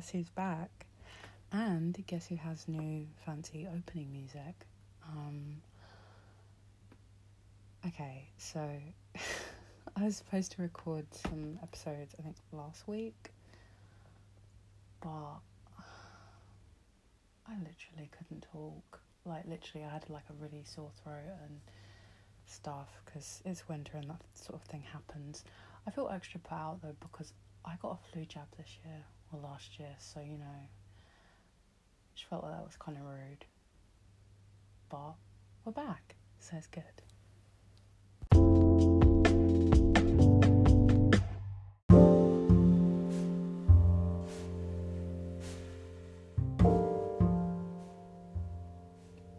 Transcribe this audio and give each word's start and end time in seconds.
guess 0.00 0.08
who's 0.08 0.30
back? 0.30 0.86
And 1.52 2.02
guess 2.06 2.26
who 2.26 2.36
has 2.36 2.66
new 2.66 3.06
fancy 3.26 3.68
opening 3.70 4.10
music? 4.10 4.54
Um, 5.06 5.56
okay, 7.86 8.30
so 8.38 8.66
I 9.96 10.04
was 10.04 10.16
supposed 10.16 10.52
to 10.52 10.62
record 10.62 11.04
some 11.12 11.58
episodes, 11.62 12.14
I 12.18 12.22
think 12.22 12.36
last 12.50 12.88
week, 12.88 13.30
but 15.02 15.40
I 17.46 17.52
literally 17.58 18.08
couldn't 18.16 18.46
talk. 18.50 19.00
Like, 19.26 19.44
literally, 19.46 19.84
I 19.84 19.92
had 19.92 20.08
like 20.08 20.24
a 20.30 20.42
really 20.42 20.62
sore 20.64 20.92
throat 21.04 21.36
and 21.44 21.60
stuff 22.46 22.88
because 23.04 23.42
it's 23.44 23.68
winter 23.68 23.98
and 23.98 24.08
that 24.08 24.22
sort 24.32 24.62
of 24.62 24.66
thing 24.66 24.82
happens. 24.90 25.44
I 25.86 25.90
feel 25.90 26.08
extra 26.08 26.40
put 26.40 26.54
out 26.54 26.78
though 26.82 26.96
because 27.02 27.34
I 27.66 27.74
got 27.82 27.98
a 28.02 28.12
flu 28.12 28.24
jab 28.24 28.46
this 28.56 28.78
year 28.82 29.04
or 29.32 29.38
last 29.40 29.78
year, 29.78 29.94
so 29.98 30.20
you 30.20 30.38
know, 30.38 30.68
just 32.14 32.28
felt 32.28 32.42
like 32.42 32.52
that 32.52 32.64
was 32.64 32.76
kind 32.76 32.98
of 32.98 33.04
rude. 33.04 33.44
But 34.88 35.14
we're 35.64 35.72
back, 35.72 36.16
so 36.38 36.56
it's 36.56 36.66
good. 36.66 36.82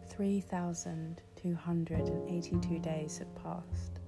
Three 0.08 0.40
thousand 0.40 1.20
two 1.36 1.54
hundred 1.54 2.08
and 2.08 2.28
eighty-two 2.30 2.78
days 2.78 3.18
had 3.18 3.34
passed. 3.34 3.98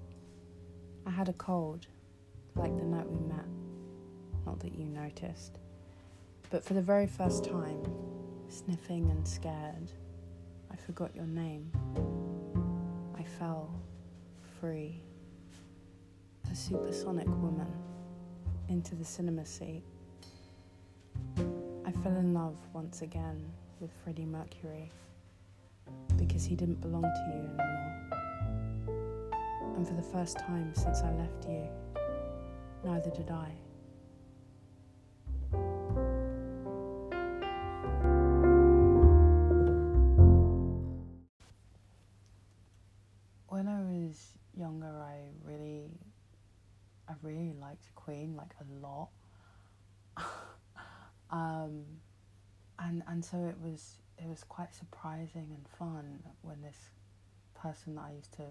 I 1.07 1.11
had 1.11 1.29
a 1.29 1.33
cold, 1.35 1.87
like 2.55 2.75
the 2.77 2.85
night 2.85 3.11
we 3.11 3.19
met. 3.27 3.45
Not 4.47 4.61
that 4.61 4.75
you 4.75 4.87
noticed. 4.87 5.59
But 6.51 6.65
for 6.65 6.75
the 6.75 6.83
very 6.83 7.07
first 7.07 7.45
time, 7.45 7.83
sniffing 8.49 9.11
and 9.11 9.27
scared, 9.27 9.91
I 10.71 10.77
forgot 10.77 11.15
your 11.15 11.27
name. 11.27 11.71
I 13.19 13.23
fell 13.23 13.75
free. 14.61 15.01
A 16.51 16.55
supersonic 16.55 17.27
woman 17.27 17.73
into 18.69 18.95
the 18.95 19.05
cinema 19.05 19.45
seat. 19.45 19.83
I 21.85 21.93
fell 22.03 22.17
in 22.17 22.33
love 22.35 22.57
once 22.73 23.03
again 23.03 23.45
with 23.81 23.91
Freddie 24.03 24.25
Mercury 24.25 24.91
because 26.17 26.45
he 26.45 26.55
didn't 26.55 26.81
belong 26.81 27.03
to 27.03 27.25
you 27.29 27.41
anymore. 27.41 27.85
And 29.77 29.87
for 29.87 29.95
the 29.95 30.03
first 30.03 30.39
time 30.39 30.73
since 30.75 31.03
I 31.03 31.13
left 31.13 31.47
you, 31.49 31.67
neither 32.85 33.11
did 33.11 33.31
I. 33.31 33.53
Queen 48.05 48.35
like 48.37 48.55
a 48.61 48.87
lot. 48.87 49.09
um, 51.31 51.85
and 52.79 53.03
and 53.09 53.25
so 53.25 53.37
it 53.45 53.57
was 53.63 53.97
it 54.19 54.29
was 54.29 54.45
quite 54.45 54.75
surprising 54.75 55.49
and 55.55 55.67
fun 55.79 56.23
when 56.43 56.61
this 56.63 56.79
person 57.55 57.95
that 57.97 58.05
I 58.09 58.13
used 58.13 58.33
to, 58.35 58.43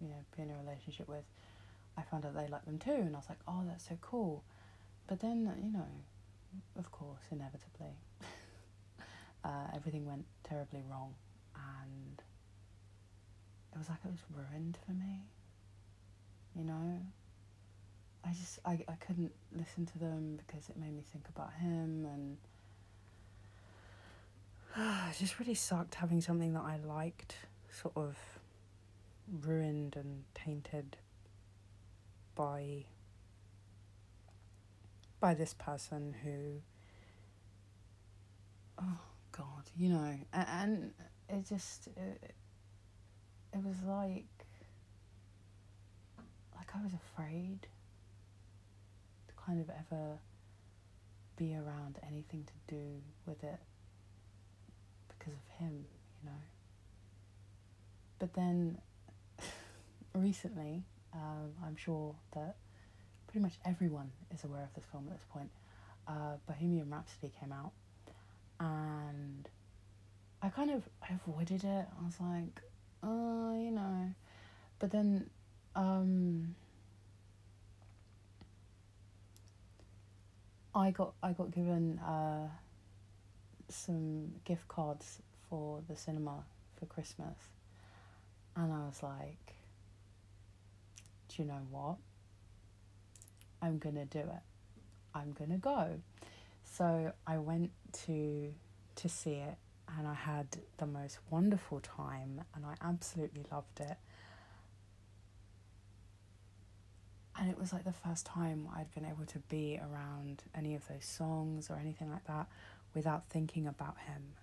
you 0.00 0.08
know, 0.08 0.16
be 0.36 0.42
in 0.42 0.50
a 0.50 0.56
relationship 0.64 1.08
with, 1.08 1.24
I 1.96 2.02
found 2.02 2.24
out 2.24 2.34
they 2.34 2.46
liked 2.48 2.66
them 2.66 2.78
too, 2.78 2.92
and 2.92 3.14
I 3.14 3.18
was 3.18 3.28
like, 3.28 3.38
oh, 3.48 3.62
that's 3.66 3.88
so 3.88 3.98
cool. 4.00 4.44
But 5.06 5.20
then, 5.20 5.50
you 5.62 5.72
know, 5.72 5.86
of 6.78 6.90
course, 6.92 7.22
inevitably, 7.30 7.96
uh, 9.44 9.68
everything 9.74 10.06
went 10.06 10.26
terribly 10.44 10.82
wrong, 10.90 11.14
and 11.56 12.22
it 13.72 13.78
was 13.78 13.88
like 13.88 13.98
it 14.04 14.10
was 14.10 14.20
ruined 14.34 14.78
for 14.84 14.92
me. 14.92 15.22
You 16.54 16.64
know, 16.64 17.00
I 18.24 18.30
just 18.32 18.58
I 18.64 18.84
I 18.88 18.94
couldn't 18.94 19.32
listen 19.56 19.86
to 19.86 19.98
them 19.98 20.38
because 20.46 20.68
it 20.68 20.76
made 20.76 20.94
me 20.94 21.02
think 21.12 21.28
about 21.28 21.52
him 21.54 22.06
and. 22.06 22.36
it 25.10 25.16
just 25.18 25.38
really 25.40 25.54
sucked 25.54 25.94
having 25.96 26.20
something 26.20 26.52
that 26.52 26.62
I 26.62 26.76
liked 26.76 27.36
sort 27.70 27.96
of 27.96 28.16
ruined 29.44 29.96
and 29.96 30.24
tainted 30.34 30.96
by 32.34 32.84
by 35.20 35.34
this 35.34 35.54
person 35.54 36.14
who 36.22 36.60
oh 38.80 39.00
god 39.32 39.64
you 39.76 39.88
know 39.88 40.14
and, 40.32 40.46
and 40.48 40.92
it 41.28 41.46
just 41.48 41.88
it, 41.88 42.34
it 43.52 43.64
was 43.64 43.76
like 43.84 44.24
like 46.56 46.68
I 46.74 46.82
was 46.82 46.92
afraid 46.94 47.66
kind 49.48 49.60
of 49.60 49.70
ever 49.70 50.18
be 51.38 51.54
around 51.54 51.98
anything 52.06 52.44
to 52.44 52.74
do 52.74 53.00
with 53.24 53.42
it 53.42 53.58
because 55.08 55.32
of 55.32 55.58
him, 55.58 55.86
you 56.22 56.30
know. 56.30 56.36
But 58.18 58.34
then 58.34 58.78
recently, 60.14 60.82
um, 61.14 61.52
I'm 61.64 61.76
sure 61.76 62.14
that 62.34 62.56
pretty 63.26 63.40
much 63.40 63.54
everyone 63.64 64.10
is 64.34 64.44
aware 64.44 64.64
of 64.64 64.74
this 64.74 64.84
film 64.92 65.06
at 65.08 65.14
this 65.14 65.26
point. 65.32 65.50
Uh, 66.06 66.36
Bohemian 66.46 66.90
Rhapsody 66.90 67.32
came 67.40 67.52
out, 67.52 67.72
and 68.60 69.48
I 70.42 70.50
kind 70.50 70.70
of 70.70 70.82
I 71.02 71.14
avoided 71.14 71.64
it. 71.64 71.86
I 72.00 72.04
was 72.04 72.20
like, 72.20 72.60
oh, 73.02 73.58
you 73.58 73.70
know. 73.70 74.12
But 74.78 74.90
then, 74.90 75.30
um, 75.74 76.54
I 80.78 80.92
got 80.92 81.14
I 81.22 81.32
got 81.32 81.50
given 81.50 81.98
uh, 81.98 82.48
some 83.68 84.32
gift 84.44 84.68
cards 84.68 85.20
for 85.50 85.82
the 85.88 85.96
cinema 85.96 86.44
for 86.78 86.86
Christmas, 86.86 87.36
and 88.54 88.72
I 88.72 88.86
was 88.86 89.02
like, 89.02 89.56
do 91.28 91.42
you 91.42 91.48
know 91.48 91.66
what? 91.70 91.96
I'm 93.60 93.78
gonna 93.78 94.04
do 94.04 94.20
it. 94.20 94.42
I'm 95.14 95.32
gonna 95.32 95.58
go. 95.58 96.00
So 96.64 97.12
I 97.26 97.38
went 97.38 97.70
to 98.04 98.52
to 98.96 99.08
see 99.08 99.34
it 99.34 99.56
and 99.96 100.06
I 100.06 100.14
had 100.14 100.46
the 100.76 100.86
most 100.86 101.18
wonderful 101.30 101.80
time 101.80 102.42
and 102.54 102.64
I 102.66 102.74
absolutely 102.82 103.44
loved 103.50 103.80
it. 103.80 103.96
And 107.38 107.48
it 107.48 107.58
was 107.58 107.72
like 107.72 107.84
the 107.84 107.92
first 107.92 108.26
time 108.26 108.68
I'd 108.76 108.92
been 108.94 109.04
able 109.04 109.24
to 109.26 109.38
be 109.48 109.78
around 109.78 110.42
any 110.56 110.74
of 110.74 110.86
those 110.88 111.04
songs 111.04 111.70
or 111.70 111.76
anything 111.76 112.10
like 112.10 112.24
that 112.24 112.48
without 112.94 113.28
thinking 113.30 113.66
about 113.68 113.96
him. 114.06 114.34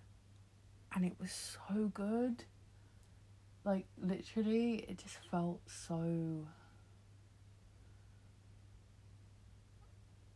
And 0.95 1.03
it 1.03 1.13
was 1.19 1.57
so 1.67 1.91
good. 1.93 2.45
Like, 3.65 3.85
literally, 4.01 4.85
it 4.87 4.97
just 4.99 5.17
felt 5.29 5.59
so. 5.67 6.47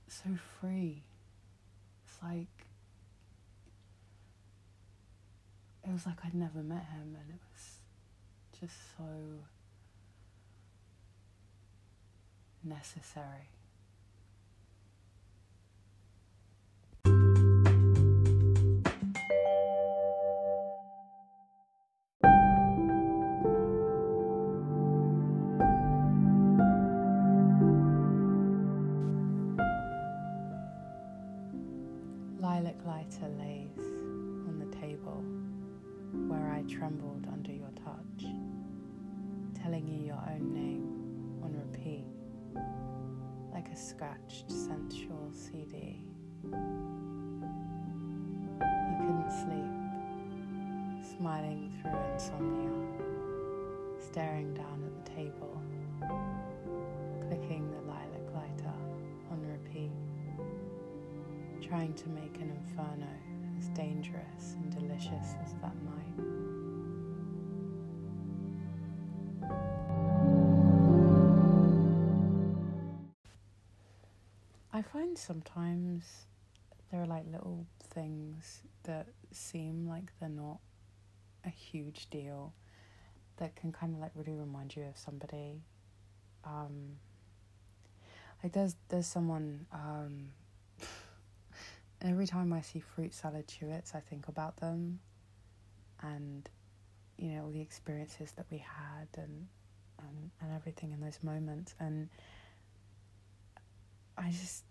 so 0.08 0.30
free. 0.60 1.04
It's 2.06 2.18
like. 2.22 2.48
It 5.88 5.94
was 5.94 6.06
like 6.06 6.18
I'd 6.26 6.36
never 6.36 6.62
met 6.62 6.86
him, 6.86 7.16
and 7.20 7.30
it 7.30 7.40
was 7.54 7.80
just 8.60 8.76
so 8.98 9.06
necessary. 12.64 13.50
Scratched 44.30 44.52
sensual 44.52 45.32
CD. 45.32 46.04
You 46.44 46.52
couldn't 48.98 49.32
sleep, 49.32 49.74
smiling 51.18 51.74
through 51.82 52.00
insomnia, 52.14 52.72
staring 54.00 54.54
down 54.54 54.84
at 54.86 55.06
the 55.06 55.12
table, 55.12 55.62
clicking 57.28 57.72
the 57.72 57.82
lilac 57.88 58.34
lighter 58.36 58.74
on 59.32 59.40
repeat, 59.48 59.92
trying 61.68 61.94
to 61.94 62.10
make 62.10 62.36
an 62.36 62.52
inferno 62.52 63.08
as 63.58 63.70
dangerous 63.70 64.56
and 64.56 64.72
delicious 64.76 65.36
as 65.44 65.54
that 65.62 65.76
night. 65.84 66.39
Sometimes 75.20 76.26
there 76.92 77.02
are 77.02 77.06
like 77.06 77.26
little 77.32 77.66
things 77.92 78.62
that 78.84 79.08
seem 79.32 79.88
like 79.88 80.12
they're 80.20 80.30
not 80.30 80.60
a 81.46 81.50
huge 81.50 82.10
deal 82.10 82.54
that 83.38 83.56
can 83.56 83.72
kind 83.72 83.94
of 83.94 84.00
like 84.00 84.12
really 84.16 84.38
remind 84.38 84.76
you 84.76 84.84
of 84.84 84.98
somebody. 84.98 85.62
Um, 86.44 86.98
like 88.44 88.54
there's 88.54 88.76
there's 88.90 89.08
someone 89.08 89.66
um, 89.72 90.30
every 92.02 92.28
time 92.28 92.54
I 92.54 92.62
see 92.62 92.80
fruit 92.80 93.14
salad 93.14 93.48
chewits, 93.48 93.96
I 93.96 94.00
think 94.00 94.28
about 94.28 94.58
them, 94.58 95.00
and 96.02 96.50
you 97.18 97.30
know 97.30 97.44
all 97.44 97.52
the 97.52 97.62
experiences 97.62 98.32
that 98.38 98.46
we 98.50 98.58
had 98.58 99.08
and 99.16 99.48
and, 100.00 100.32
and 100.42 100.56
everything 100.56 100.92
in 100.94 101.02
those 101.02 101.20
moments 101.22 101.76
and 101.78 102.08
I 104.18 104.32
just 104.32 104.64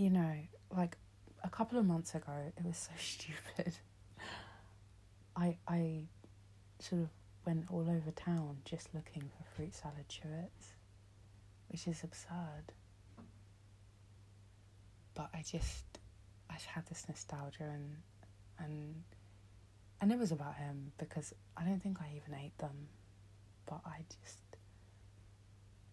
you 0.00 0.08
know 0.08 0.32
like 0.74 0.96
a 1.44 1.50
couple 1.50 1.78
of 1.78 1.84
months 1.84 2.14
ago 2.14 2.32
it 2.56 2.64
was 2.64 2.76
so 2.78 2.92
stupid. 2.98 3.74
I 5.36 5.58
I 5.68 6.04
sort 6.78 7.02
of 7.02 7.08
went 7.46 7.66
all 7.70 7.82
over 7.82 8.10
town 8.14 8.58
just 8.64 8.88
looking 8.94 9.22
for 9.22 9.44
fruit 9.54 9.74
salad 9.74 10.08
chewits 10.08 10.74
which 11.68 11.86
is 11.86 12.02
absurd. 12.02 12.72
But 15.14 15.28
I 15.34 15.42
just 15.42 15.84
I 16.48 16.54
just 16.54 16.66
had 16.66 16.86
this 16.86 17.04
nostalgia 17.06 17.64
and 17.64 17.96
and 18.58 19.02
and 20.00 20.10
it 20.10 20.18
was 20.18 20.32
about 20.32 20.56
him 20.56 20.92
because 20.98 21.34
I 21.56 21.64
don't 21.64 21.82
think 21.82 21.98
I 22.00 22.10
even 22.16 22.34
ate 22.34 22.56
them 22.58 22.88
but 23.66 23.80
I 23.84 23.98
just 24.22 24.40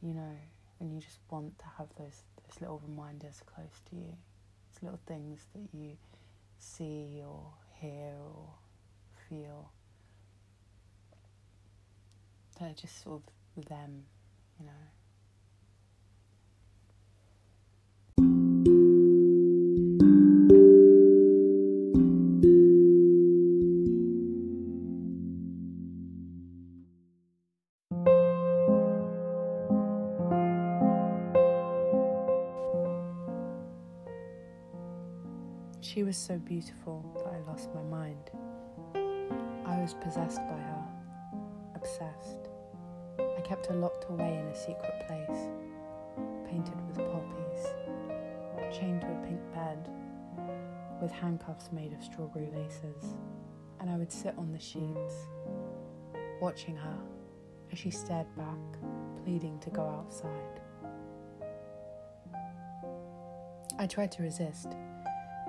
you 0.01 0.13
know 0.13 0.38
when 0.77 0.91
you 0.91 1.00
just 1.01 1.19
want 1.29 1.57
to 1.59 1.65
have 1.77 1.88
those 1.97 2.24
those 2.47 2.62
little 2.62 2.81
reminders 2.88 3.41
close 3.45 3.81
to 3.89 3.95
you. 3.95 4.13
Those 4.74 4.83
little 4.83 5.00
things 5.06 5.45
that 5.53 5.68
you 5.77 5.97
see 6.59 7.21
or 7.25 7.53
hear 7.79 8.13
or 8.19 8.50
feel. 9.29 9.71
They're 12.59 12.74
just 12.74 13.03
sort 13.03 13.21
of 13.57 13.65
them 13.65 14.03
you 14.59 14.65
know 14.65 14.71
She 35.93 36.03
was 36.03 36.17
so 36.17 36.37
beautiful 36.37 37.01
that 37.15 37.33
I 37.33 37.39
lost 37.49 37.69
my 37.73 37.81
mind. 37.83 38.29
I 39.65 39.79
was 39.79 39.93
possessed 39.93 40.39
by 40.39 40.59
her, 40.59 40.83
obsessed. 41.75 42.49
I 43.17 43.41
kept 43.45 43.67
her 43.67 43.75
locked 43.75 44.05
away 44.09 44.37
in 44.37 44.47
a 44.47 44.55
secret 44.55 45.07
place, 45.07 45.47
painted 46.45 46.75
with 46.89 46.97
poppies, 46.97 48.77
chained 48.77 48.99
to 48.99 49.07
a 49.07 49.25
pink 49.25 49.39
bed, 49.53 49.89
with 51.01 51.09
handcuffs 51.09 51.71
made 51.71 51.93
of 51.93 52.03
strawberry 52.03 52.49
laces, 52.53 53.15
and 53.79 53.89
I 53.89 53.95
would 53.95 54.11
sit 54.11 54.37
on 54.37 54.51
the 54.51 54.59
sheets, 54.59 55.15
watching 56.41 56.75
her 56.75 56.97
as 57.71 57.79
she 57.79 57.91
stared 57.91 58.27
back, 58.35 58.59
pleading 59.23 59.57
to 59.59 59.69
go 59.69 59.87
outside. 59.87 60.59
I 63.79 63.87
tried 63.87 64.11
to 64.11 64.23
resist 64.23 64.75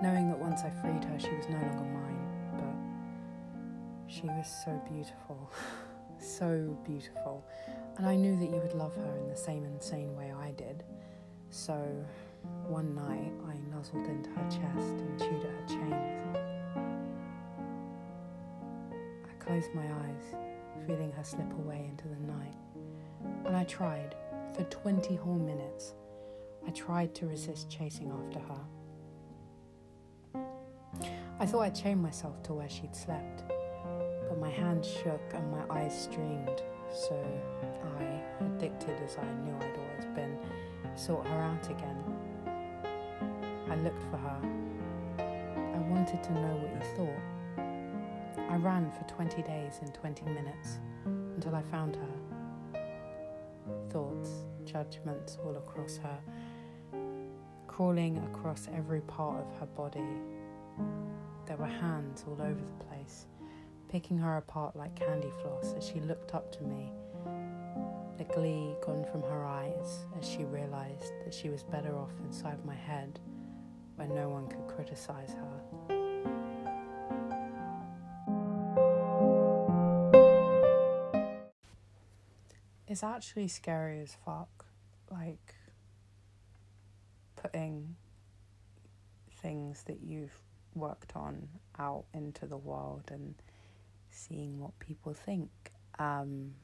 knowing 0.02 0.28
that 0.28 0.38
once 0.38 0.62
I 0.62 0.70
freed 0.70 1.04
her, 1.04 1.18
she 1.18 1.30
was 1.30 1.48
no 1.48 1.58
longer 1.58 1.84
mine, 1.84 2.18
but 2.56 4.12
she 4.12 4.26
was 4.26 4.46
so 4.64 4.80
beautiful, 4.90 5.50
so 6.20 6.76
beautiful, 6.84 7.44
and 7.96 8.06
I 8.06 8.14
knew 8.14 8.36
that 8.36 8.46
you 8.46 8.60
would 8.60 8.74
love 8.74 8.94
her 8.94 9.16
in 9.18 9.28
the 9.28 9.36
same 9.36 9.64
insane 9.64 10.14
way 10.16 10.32
I 10.32 10.52
did. 10.52 10.84
So 11.50 12.04
one 12.66 12.94
night 12.94 13.32
I 13.48 13.74
nuzzled 13.74 14.06
into 14.06 14.30
her 14.30 14.48
chest 14.50 14.60
and 14.76 15.18
chewed 15.18 15.44
at 15.44 15.50
her 15.50 15.66
chains. 15.66 16.38
I 19.26 19.44
closed 19.44 19.74
my 19.74 19.84
eyes, 19.84 20.34
feeling 20.86 21.10
her 21.12 21.24
slip 21.24 21.52
away 21.54 21.86
into 21.88 22.06
the 22.06 22.32
night, 22.32 22.54
and 23.46 23.56
I 23.56 23.64
tried 23.64 24.14
for 24.54 24.62
20 24.64 25.16
whole 25.16 25.38
minutes. 25.38 25.94
I 26.66 26.70
tried 26.70 27.14
to 27.16 27.26
resist 27.26 27.70
chasing 27.70 28.10
after 28.10 28.38
her. 28.40 28.60
I 31.40 31.46
thought 31.46 31.60
I'd 31.60 31.74
chained 31.74 32.02
myself 32.02 32.42
to 32.44 32.52
where 32.52 32.68
she'd 32.68 32.96
slept, 32.96 33.44
but 34.28 34.38
my 34.40 34.50
hands 34.50 34.88
shook 34.88 35.20
and 35.34 35.52
my 35.52 35.62
eyes 35.70 35.96
streamed, 35.96 36.62
so 36.92 37.14
I, 38.00 38.44
addicted 38.44 39.00
as 39.04 39.16
I 39.16 39.24
knew 39.44 39.54
I'd 39.54 39.78
always 39.78 40.16
been, 40.16 40.36
sought 40.96 41.24
her 41.28 41.40
out 41.40 41.70
again. 41.70 42.02
I 43.70 43.76
looked 43.76 44.02
for 44.10 44.16
her. 44.16 44.40
I 45.20 45.78
wanted 45.88 46.24
to 46.24 46.32
know 46.32 46.56
what 46.56 46.74
you 46.74 46.96
thought. 46.96 48.50
I 48.50 48.56
ran 48.56 48.90
for 48.90 49.04
20 49.04 49.40
days 49.42 49.78
and 49.80 49.94
20 49.94 50.24
minutes 50.24 50.78
until 51.04 51.54
I 51.54 51.62
found 51.62 51.94
her. 51.94 52.80
Thoughts, 53.90 54.30
judgments 54.64 55.38
all 55.44 55.54
across 55.54 55.98
her, 55.98 56.18
crawling 57.68 58.18
across 58.18 58.66
every 58.74 59.02
part 59.02 59.36
of 59.38 59.60
her 59.60 59.66
body 59.66 60.02
there 61.48 61.56
were 61.56 61.66
hands 61.66 62.24
all 62.28 62.42
over 62.42 62.60
the 62.60 62.84
place, 62.84 63.26
picking 63.88 64.18
her 64.18 64.36
apart 64.36 64.76
like 64.76 64.94
candy 64.94 65.32
floss 65.40 65.72
as 65.78 65.88
she 65.88 65.98
looked 66.00 66.34
up 66.34 66.52
to 66.52 66.62
me, 66.62 66.92
the 68.18 68.24
glee 68.24 68.74
gone 68.84 69.06
from 69.10 69.22
her 69.22 69.46
eyes 69.46 70.04
as 70.20 70.28
she 70.28 70.44
realized 70.44 71.14
that 71.24 71.32
she 71.32 71.48
was 71.48 71.62
better 71.62 71.96
off 71.96 72.10
inside 72.22 72.62
my 72.66 72.74
head 72.74 73.18
where 73.96 74.08
no 74.08 74.28
one 74.28 74.46
could 74.46 74.66
criticize 74.68 75.32
her. 75.32 75.62
It's 82.86 83.02
actually 83.02 83.48
scary 83.48 84.00
as 84.00 84.14
fuck, 84.22 84.66
like 85.10 85.54
putting 87.36 87.96
things 89.40 89.84
that 89.84 90.00
you've 90.02 90.38
worked 90.78 91.12
on 91.14 91.48
out 91.78 92.04
into 92.14 92.46
the 92.46 92.56
world 92.56 93.04
and 93.10 93.34
seeing 94.10 94.60
what 94.60 94.78
people 94.78 95.12
think. 95.12 95.50
Um, 95.98 96.54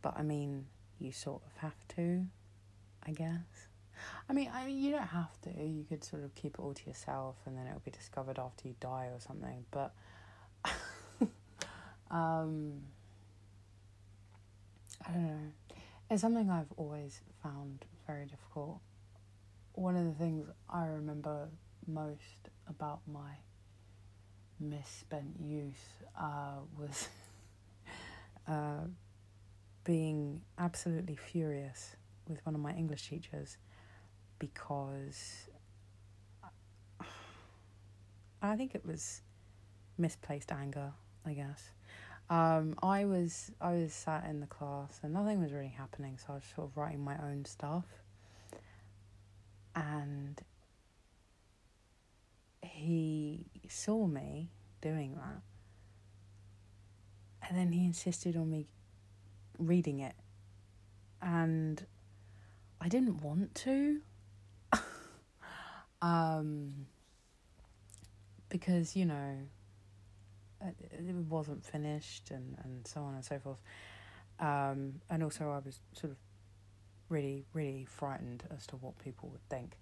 but 0.00 0.14
I 0.16 0.22
mean, 0.22 0.66
you 0.98 1.12
sort 1.12 1.42
of 1.46 1.56
have 1.58 1.76
to, 1.96 2.26
I 3.06 3.12
guess. 3.12 3.68
I 4.28 4.32
mean, 4.32 4.50
I 4.52 4.66
mean, 4.66 4.82
you 4.82 4.92
don't 4.92 5.02
have 5.02 5.40
to. 5.42 5.50
You 5.50 5.84
could 5.88 6.04
sort 6.04 6.24
of 6.24 6.34
keep 6.34 6.54
it 6.54 6.60
all 6.60 6.74
to 6.74 6.86
yourself, 6.86 7.36
and 7.46 7.56
then 7.56 7.66
it'll 7.66 7.80
be 7.80 7.90
discovered 7.90 8.38
after 8.38 8.68
you 8.68 8.74
die 8.80 9.08
or 9.12 9.20
something. 9.20 9.64
But, 9.70 9.94
um, 12.10 12.80
I 15.06 15.12
don't 15.12 15.26
know. 15.26 15.52
It's 16.10 16.20
something 16.20 16.50
I've 16.50 16.72
always 16.76 17.20
found 17.42 17.84
very 18.06 18.26
difficult. 18.26 18.80
One 19.74 19.96
of 19.96 20.04
the 20.04 20.12
things 20.12 20.48
I 20.68 20.86
remember 20.86 21.48
most 21.86 22.50
about 22.68 23.00
my 23.06 23.36
misspent 24.60 25.36
youth 25.40 26.02
uh, 26.18 26.60
was 26.78 27.08
uh, 28.48 28.84
being 29.84 30.40
absolutely 30.58 31.16
furious 31.16 31.96
with 32.28 32.44
one 32.46 32.54
of 32.54 32.60
my 32.60 32.72
English 32.72 33.08
teachers 33.08 33.58
because 34.38 35.48
I 38.40 38.56
think 38.56 38.74
it 38.74 38.84
was 38.84 39.22
misplaced 39.98 40.50
anger, 40.50 40.92
I 41.24 41.32
guess. 41.34 41.70
Um, 42.28 42.74
I 42.82 43.04
was 43.04 43.52
I 43.60 43.74
was 43.74 43.92
sat 43.92 44.24
in 44.28 44.40
the 44.40 44.46
class 44.46 45.00
and 45.02 45.12
nothing 45.12 45.40
was 45.40 45.52
really 45.52 45.68
happening, 45.76 46.18
so 46.18 46.32
I 46.32 46.34
was 46.36 46.44
sort 46.54 46.68
of 46.68 46.76
writing 46.76 47.04
my 47.04 47.16
own 47.18 47.44
stuff. 47.44 47.84
And 49.74 50.40
he 52.72 53.46
saw 53.68 54.06
me 54.06 54.50
doing 54.80 55.14
that. 55.14 55.42
And 57.48 57.58
then 57.58 57.72
he 57.72 57.84
insisted 57.84 58.36
on 58.36 58.50
me 58.50 58.66
reading 59.58 60.00
it. 60.00 60.14
And 61.20 61.84
I 62.80 62.88
didn't 62.88 63.22
want 63.22 63.54
to. 63.56 64.00
Um, 66.02 66.86
because, 68.48 68.96
you 68.96 69.04
know, 69.04 69.36
it 70.60 71.14
wasn't 71.28 71.64
finished 71.64 72.32
and, 72.32 72.56
and 72.64 72.84
so 72.84 73.02
on 73.02 73.14
and 73.14 73.24
so 73.24 73.38
forth. 73.38 73.58
Um, 74.40 74.94
and 75.08 75.22
also, 75.22 75.50
I 75.50 75.60
was 75.64 75.78
sort 75.92 76.10
of 76.10 76.16
really, 77.08 77.44
really 77.52 77.84
frightened 77.84 78.42
as 78.54 78.66
to 78.68 78.76
what 78.76 78.98
people 78.98 79.28
would 79.28 79.48
think. 79.48 79.78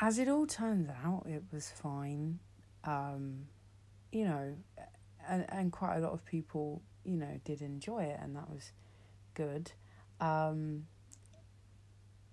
As 0.00 0.18
it 0.18 0.28
all 0.28 0.46
turns 0.46 0.88
out, 1.04 1.26
it 1.28 1.42
was 1.52 1.70
fine. 1.70 2.38
Um, 2.84 3.46
you 4.12 4.24
know, 4.24 4.54
and, 5.28 5.44
and 5.48 5.72
quite 5.72 5.96
a 5.96 6.00
lot 6.00 6.12
of 6.12 6.24
people, 6.24 6.82
you 7.04 7.16
know, 7.16 7.40
did 7.44 7.60
enjoy 7.62 8.04
it, 8.04 8.18
and 8.22 8.36
that 8.36 8.48
was 8.48 8.72
good. 9.34 9.72
Um, 10.20 10.86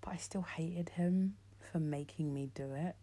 but 0.00 0.12
I 0.12 0.16
still 0.16 0.42
hated 0.42 0.90
him 0.90 1.36
for 1.72 1.80
making 1.80 2.32
me 2.32 2.50
do 2.54 2.72
it. 2.74 2.94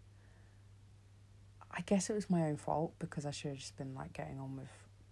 I 1.76 1.82
guess 1.82 2.10
it 2.10 2.14
was 2.14 2.30
my 2.30 2.44
own 2.44 2.58
fault 2.58 2.94
because 3.00 3.26
I 3.26 3.32
should 3.32 3.50
have 3.50 3.58
just 3.60 3.76
been 3.78 3.96
like 3.96 4.14
getting 4.14 4.40
on 4.40 4.56
with, 4.56 4.70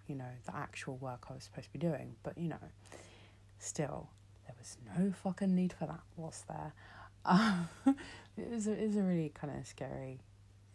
you 0.08 0.16
know, 0.16 0.30
the 0.46 0.56
actual 0.56 0.96
work 0.98 1.26
I 1.30 1.34
was 1.34 1.44
supposed 1.44 1.68
to 1.68 1.74
be 1.74 1.80
doing. 1.80 2.16
But, 2.24 2.38
you 2.38 2.48
know, 2.48 2.70
still, 3.60 4.10
there 4.46 4.56
was 4.58 4.78
no 4.98 5.12
fucking 5.12 5.54
need 5.54 5.74
for 5.74 5.88
that, 5.88 6.02
was 6.16 6.46
there? 6.48 6.74
Um, 7.26 7.70
it, 8.38 8.50
was 8.50 8.68
a, 8.68 8.72
it 8.72 8.88
was 8.88 8.98
a 8.98 9.04
really 9.04 9.32
kind 9.34 9.58
of 9.58 9.66
scary 9.68 10.20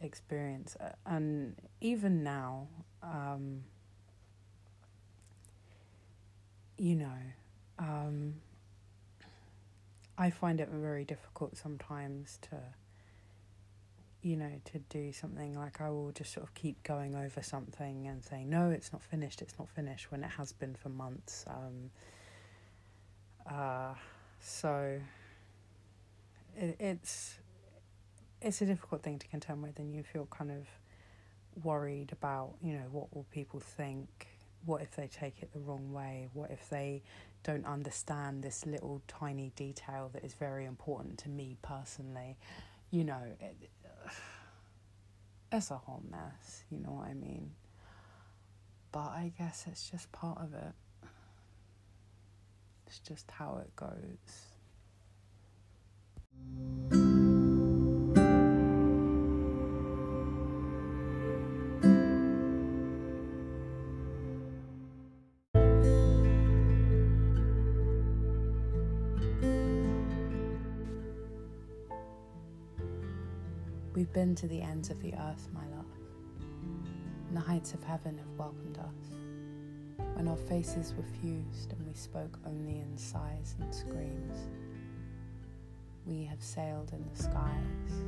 experience. 0.00 0.76
And 1.04 1.56
even 1.80 2.22
now, 2.22 2.68
um, 3.02 3.62
you 6.78 6.96
know, 6.96 7.18
um, 7.78 8.34
I 10.18 10.30
find 10.30 10.60
it 10.60 10.68
very 10.68 11.04
difficult 11.04 11.56
sometimes 11.56 12.38
to 12.50 12.58
you 14.26 14.36
know, 14.36 14.50
to 14.64 14.80
do 14.88 15.12
something 15.12 15.56
like 15.56 15.80
I 15.80 15.88
will 15.88 16.10
just 16.10 16.32
sort 16.32 16.44
of 16.44 16.52
keep 16.54 16.82
going 16.82 17.14
over 17.14 17.42
something 17.42 18.08
and 18.08 18.24
saying, 18.24 18.50
no, 18.50 18.70
it's 18.70 18.92
not 18.92 19.00
finished, 19.00 19.40
it's 19.40 19.56
not 19.56 19.68
finished, 19.68 20.10
when 20.10 20.24
it 20.24 20.30
has 20.30 20.52
been 20.52 20.74
for 20.74 20.88
months. 20.88 21.44
Um, 21.46 21.90
uh, 23.48 23.94
so 24.40 24.98
it, 26.56 26.76
it's 26.80 27.38
it's 28.40 28.60
a 28.60 28.66
difficult 28.66 29.02
thing 29.02 29.18
to 29.18 29.28
contend 29.28 29.62
with, 29.62 29.78
and 29.78 29.94
you 29.94 30.02
feel 30.02 30.26
kind 30.30 30.50
of 30.50 30.66
worried 31.64 32.12
about, 32.12 32.54
you 32.62 32.74
know, 32.74 32.84
what 32.92 33.14
will 33.14 33.26
people 33.30 33.60
think? 33.60 34.28
What 34.64 34.82
if 34.82 34.94
they 34.94 35.06
take 35.06 35.42
it 35.42 35.52
the 35.52 35.60
wrong 35.60 35.92
way? 35.92 36.28
What 36.32 36.50
if 36.50 36.68
they 36.68 37.02
don't 37.42 37.64
understand 37.64 38.42
this 38.42 38.66
little 38.66 39.00
tiny 39.08 39.52
detail 39.56 40.10
that 40.12 40.24
is 40.24 40.34
very 40.34 40.66
important 40.66 41.18
to 41.18 41.28
me 41.28 41.56
personally? 41.62 42.36
You 42.90 43.04
know, 43.04 43.22
it, 43.40 43.70
it's 45.52 45.70
a 45.70 45.76
whole 45.76 46.02
mess, 46.10 46.64
you 46.70 46.78
know 46.78 46.92
what 46.92 47.08
I 47.08 47.14
mean? 47.14 47.52
But 48.92 49.10
I 49.10 49.32
guess 49.38 49.64
it's 49.70 49.88
just 49.88 50.10
part 50.12 50.38
of 50.38 50.52
it. 50.54 51.08
It's 52.86 52.98
just 53.00 53.30
how 53.30 53.60
it 53.62 53.74
goes. 53.76 54.55
We've 73.96 74.12
been 74.12 74.34
to 74.34 74.46
the 74.46 74.60
ends 74.60 74.90
of 74.90 75.00
the 75.00 75.14
earth, 75.14 75.48
my 75.54 75.66
love, 75.74 75.86
and 77.28 77.34
the 77.34 77.40
heights 77.40 77.72
of 77.72 77.82
heaven 77.82 78.18
have 78.18 78.38
welcomed 78.38 78.76
us. 78.76 80.06
When 80.16 80.28
our 80.28 80.36
faces 80.36 80.92
were 80.94 81.02
fused 81.22 81.72
and 81.72 81.86
we 81.86 81.94
spoke 81.94 82.38
only 82.46 82.80
in 82.80 82.98
sighs 82.98 83.56
and 83.58 83.74
screams, 83.74 84.50
we 86.06 86.24
have 86.24 86.40
sailed 86.40 86.92
in 86.92 87.04
the 87.12 87.22
skies. 87.22 88.04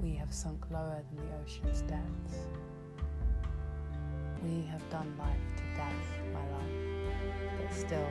We 0.00 0.14
have 0.14 0.32
sunk 0.32 0.64
lower 0.70 1.02
than 1.10 1.26
the 1.26 1.34
ocean's 1.42 1.82
depths. 1.82 2.46
We 4.42 4.62
have 4.70 4.88
done 4.88 5.14
life 5.18 5.36
to 5.56 5.62
death, 5.76 5.92
my 6.32 6.40
love, 6.50 7.60
but 7.60 7.74
still, 7.74 8.08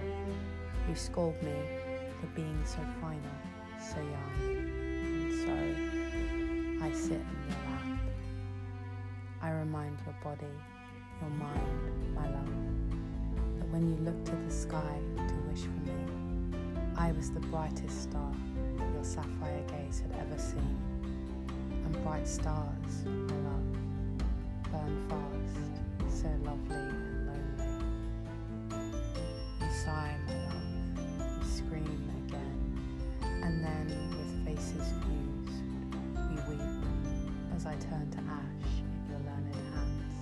you 0.88 0.96
scold 0.96 1.42
me 1.42 1.56
for 2.20 2.28
being 2.36 2.62
so 2.66 2.80
final, 3.02 3.22
so 3.80 3.98
young, 3.98 4.58
and 5.22 5.34
so 5.34 6.86
I 6.86 6.92
sit 6.92 7.14
in 7.14 7.38
your 7.50 7.58
lap. 7.66 8.00
I 9.42 9.50
remind 9.52 9.98
your 10.06 10.16
body, 10.24 10.54
your 11.22 11.30
mind, 11.32 12.14
my 12.14 12.30
love, 12.30 13.60
that 13.60 13.68
when 13.70 13.88
you 13.90 13.96
look 14.04 14.24
to 14.26 14.36
the 14.36 14.52
sky 14.52 15.00
to 15.16 15.34
wish 15.50 15.62
for 15.62 15.70
me, 15.90 16.27
I 16.98 17.12
was 17.12 17.30
the 17.30 17.39
brightest 17.39 18.04
star 18.04 18.32
your 18.96 19.04
sapphire 19.04 19.63
gaze 19.68 20.00
had 20.01 20.20
ever 20.20 20.39
seen. 20.39 20.77
And 21.72 22.04
bright 22.04 22.27
stars, 22.27 23.06
my 23.06 23.36
love, 23.48 23.72
burn 24.72 25.06
fast, 25.08 26.22
so 26.22 26.27
lovely 26.44 26.75
and 26.75 27.27
lonely. 27.27 27.70
You 29.62 29.72
sigh, 29.86 30.16
my 30.25 30.34
love, 30.46 31.39
you 31.39 31.48
scream 31.48 32.12
again, 32.25 32.60
and 33.44 33.63
then 33.63 33.86
with 34.10 34.46
faces 34.46 34.88
fused, 35.04 35.62
we 36.16 36.56
weep 36.56 36.84
as 37.56 37.66
I 37.68 37.75
turn 37.75 38.10
to 38.12 38.18
ash 38.18 38.74
in 38.80 39.06
your 39.10 39.20
learned 39.20 39.56
hands. 39.75 40.16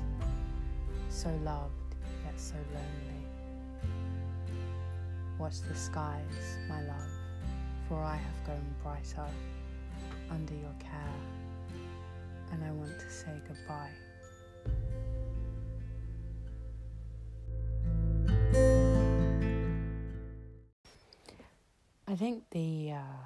So 1.07 1.29
loved, 1.45 1.95
yet 2.25 2.37
so 2.37 2.55
lonely. 2.73 3.14
Watch 5.45 5.61
the 5.61 5.75
skies, 5.75 6.57
my 6.67 6.81
love, 6.81 7.11
for 7.87 8.01
I 8.01 8.15
have 8.15 8.45
grown 8.45 8.65
brighter 8.81 9.27
under 10.31 10.55
your 10.55 10.73
care, 10.79 11.13
and 12.51 12.63
I 12.63 12.71
want 12.71 12.99
to 12.99 13.09
say 13.11 13.29
goodbye. 13.47 13.91
I 22.07 22.15
think 22.15 22.49
the 22.49 22.93
uh, 22.93 23.25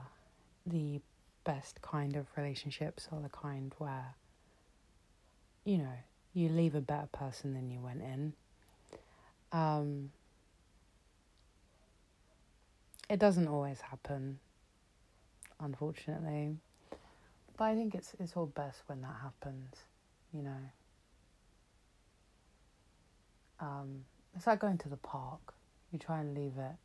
the 0.65 0.99
best 1.45 1.81
kind 1.81 2.17
of 2.17 2.27
relationships 2.35 3.07
are 3.13 3.21
the 3.21 3.29
kind 3.29 3.73
where, 3.77 4.13
you 5.63 5.77
know, 5.77 5.97
you 6.33 6.49
leave 6.49 6.75
a 6.75 6.81
better 6.81 7.07
person 7.13 7.53
than 7.53 7.71
you 7.71 7.79
went 7.79 8.01
in. 8.01 8.33
Um, 9.53 10.11
it 13.09 13.19
doesn't 13.19 13.47
always 13.47 13.81
happen, 13.81 14.39
unfortunately, 15.59 16.57
but 17.57 17.63
I 17.65 17.75
think 17.75 17.95
it's 17.95 18.13
it's 18.19 18.33
all 18.35 18.45
best 18.45 18.81
when 18.87 19.01
that 19.01 19.15
happens, 19.21 19.75
you 20.33 20.43
know. 20.43 20.69
Um, 23.59 24.05
it's 24.35 24.47
like 24.47 24.59
going 24.59 24.77
to 24.79 24.89
the 24.89 24.97
park. 24.97 25.53
You 25.91 25.99
try 25.99 26.19
and 26.21 26.35
leave 26.35 26.53
it, 26.57 26.75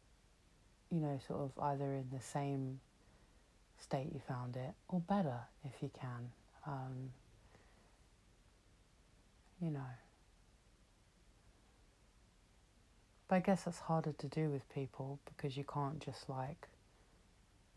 you 0.91 1.01
know, 1.01 1.21
sort 1.29 1.41
of 1.41 1.53
either 1.63 1.93
in 1.95 2.07
the 2.13 2.21
same 2.23 2.81
state 3.79 4.09
you 4.13 4.21
found 4.27 4.57
it, 4.57 4.73
or 4.89 5.01
better 5.01 5.41
if 5.65 5.83
you 5.83 5.91
can. 6.01 6.31
Um, 6.67 7.11
you 9.61 9.71
know. 9.71 9.81
But 13.29 13.37
I 13.37 13.41
guess 13.41 13.65
that's 13.65 13.81
harder 13.81 14.13
to 14.13 14.29
do 14.29 14.51
with 14.51 14.69
people 14.75 15.19
because 15.25 15.57
you 15.57 15.65
can't 15.65 15.99
just 15.99 16.29
like 16.29 16.69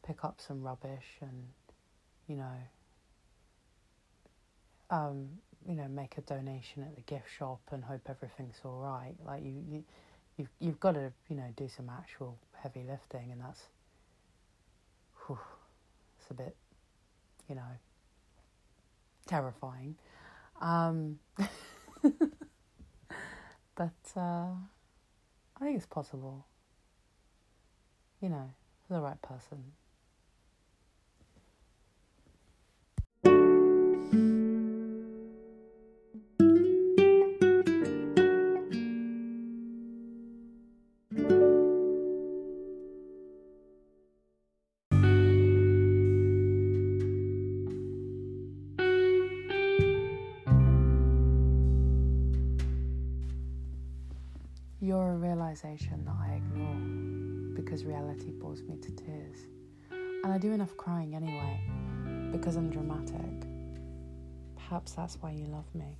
pick 0.05 0.23
up 0.23 0.39
some 0.39 0.61
rubbish 0.61 1.17
and, 1.21 1.47
you 2.27 2.35
know, 2.35 2.57
um, 4.89 5.29
you 5.67 5.75
know, 5.75 5.87
make 5.87 6.17
a 6.17 6.21
donation 6.21 6.83
at 6.83 6.95
the 6.95 7.01
gift 7.01 7.27
shop 7.37 7.59
and 7.71 7.83
hope 7.83 8.01
everything's 8.09 8.59
all 8.63 8.79
right. 8.79 9.15
Like 9.25 9.43
you, 9.43 9.63
you 9.69 9.83
you've 10.37 10.49
you've 10.59 10.79
got 10.79 10.93
to, 10.93 11.11
you 11.29 11.35
know, 11.35 11.53
do 11.55 11.67
some 11.67 11.89
actual 11.89 12.37
heavy 12.53 12.83
lifting, 12.87 13.31
and 13.31 13.41
that's. 13.41 13.61
Whew, 15.25 15.37
it's 16.19 16.31
a 16.31 16.33
bit, 16.33 16.55
you 17.49 17.55
know, 17.55 17.61
terrifying. 19.25 19.95
Um, 20.61 21.19
but 23.75 23.91
uh, 24.15 24.45
I 25.59 25.65
think 25.65 25.77
it's 25.77 25.85
possible, 25.87 26.45
you 28.21 28.29
know, 28.29 28.51
for 28.87 28.93
the 28.93 29.01
right 29.01 29.21
person. 29.21 29.73
I 60.37 60.39
do 60.39 60.51
enough 60.51 60.77
crying 60.77 61.15
anyway 61.15 61.59
because 62.31 62.57
I'm 62.57 62.69
dramatic. 62.69 63.47
Perhaps 64.55 64.91
that's 64.91 65.15
why 65.15 65.31
you 65.31 65.45
love 65.45 65.65
me. 65.73 65.97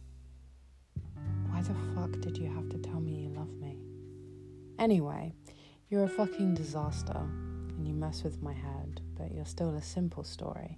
Why 1.50 1.63
the 1.63 1.74
fuck 1.96 2.12
did 2.22 2.38
you 2.38 2.46
have 2.53 2.70
to 2.70 2.77
tell 2.77 3.00
me 3.00 3.13
you 3.15 3.29
love 3.29 3.51
me? 3.56 3.79
Anyway, 4.77 5.34
you're 5.89 6.03
a 6.03 6.08
fucking 6.08 6.53
disaster 6.53 7.17
and 7.17 7.88
you 7.88 7.96
mess 7.96 8.24
with 8.24 8.44
my 8.44 8.53
head, 8.53 9.01
but 9.17 9.34
you're 9.34 9.44
still 9.44 9.75
a 9.75 9.82
simple 9.82 10.24
story. 10.24 10.77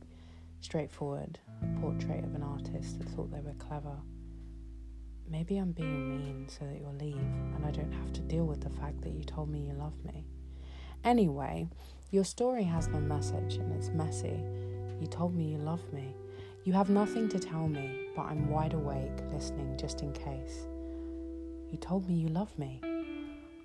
Straightforward, 0.61 1.37
a 1.61 1.81
portrait 1.81 2.23
of 2.23 2.35
an 2.35 2.43
artist 2.43 2.97
that 2.99 3.09
thought 3.09 3.29
they 3.29 3.41
were 3.41 3.55
clever. 3.55 3.97
Maybe 5.29 5.57
I'm 5.57 5.73
being 5.73 6.09
mean 6.09 6.47
so 6.47 6.63
that 6.63 6.79
you'll 6.79 6.93
leave 6.93 7.17
and 7.17 7.65
I 7.65 7.71
don't 7.71 7.91
have 7.91 8.13
to 8.13 8.21
deal 8.21 8.45
with 8.45 8.61
the 8.61 8.69
fact 8.69 9.01
that 9.01 9.11
you 9.11 9.25
told 9.25 9.49
me 9.49 9.59
you 9.67 9.73
love 9.73 10.01
me. 10.05 10.23
Anyway, 11.03 11.67
your 12.11 12.23
story 12.23 12.63
has 12.63 12.87
no 12.87 12.99
message 12.99 13.55
and 13.55 13.71
it's 13.73 13.89
messy. 13.89 14.39
You 14.99 15.07
told 15.07 15.35
me 15.35 15.43
you 15.43 15.57
love 15.59 15.81
me. 15.93 16.15
You 16.63 16.73
have 16.73 16.89
nothing 16.89 17.29
to 17.29 17.39
tell 17.39 17.67
me, 17.67 18.07
but 18.15 18.23
I'm 18.23 18.49
wide 18.49 18.73
awake 18.73 19.11
listening 19.31 19.77
just 19.77 20.01
in 20.01 20.11
case. 20.13 20.67
You 21.71 21.77
told 21.77 22.07
me 22.07 22.15
you 22.15 22.27
love 22.29 22.57
me. 22.57 22.81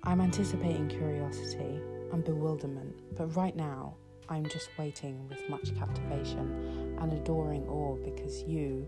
I'm 0.03 0.21
anticipating 0.21 0.87
curiosity 0.87 1.79
and 2.11 2.23
bewilderment, 2.23 2.95
but 3.17 3.35
right 3.35 3.55
now 3.55 3.95
I'm 4.29 4.45
just 4.45 4.69
waiting 4.77 5.27
with 5.27 5.49
much 5.49 5.75
captivation 5.75 6.95
and 7.01 7.13
adoring 7.13 7.67
awe 7.67 7.95
because 7.97 8.43
you, 8.43 8.87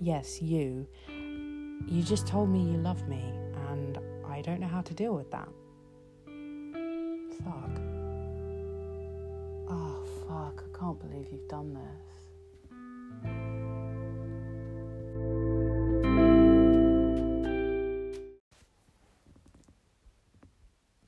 yes, 0.00 0.42
you, 0.42 0.86
you 1.86 2.02
just 2.02 2.26
told 2.26 2.48
me 2.50 2.60
you 2.60 2.78
love 2.78 3.06
me 3.06 3.22
and 3.68 3.98
I 4.28 4.42
don't 4.42 4.60
know 4.60 4.66
how 4.66 4.82
to 4.82 4.94
deal 4.94 5.14
with 5.14 5.30
that. 5.30 5.48
Fuck. 7.44 7.95
Fuck, 10.36 10.62
I 10.62 10.78
can't 10.78 10.98
believe 11.00 11.28
you've 11.32 11.48
done 11.48 11.72
this. 11.72 12.06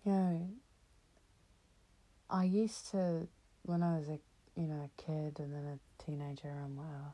You 0.06 0.12
know, 0.12 0.48
I 2.30 2.44
used 2.44 2.90
to, 2.92 3.28
when 3.66 3.82
I 3.82 3.98
was 3.98 4.08
a, 4.08 4.18
you 4.58 4.66
know, 4.66 4.88
a 4.88 5.02
kid 5.02 5.38
and 5.40 5.52
then 5.52 5.78
a 5.78 5.78
teenager 6.02 6.48
and 6.48 6.78
whatever, 6.78 7.12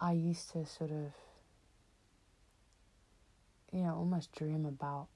I 0.00 0.12
used 0.12 0.50
to 0.52 0.66
sort 0.66 0.90
of, 0.90 1.12
you 3.70 3.84
know, 3.84 3.94
almost 3.94 4.32
dream 4.32 4.66
about 4.66 5.06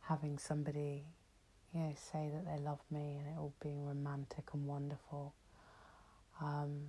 having 0.00 0.38
somebody, 0.38 1.04
you 1.76 1.82
know, 1.82 1.92
say 1.94 2.30
that 2.32 2.46
they 2.46 2.62
love 2.64 2.80
me 2.90 3.18
and 3.18 3.26
it 3.26 3.38
all 3.38 3.52
being 3.62 3.84
romantic 3.84 4.44
and 4.54 4.66
wonderful. 4.66 5.34
Um, 6.40 6.84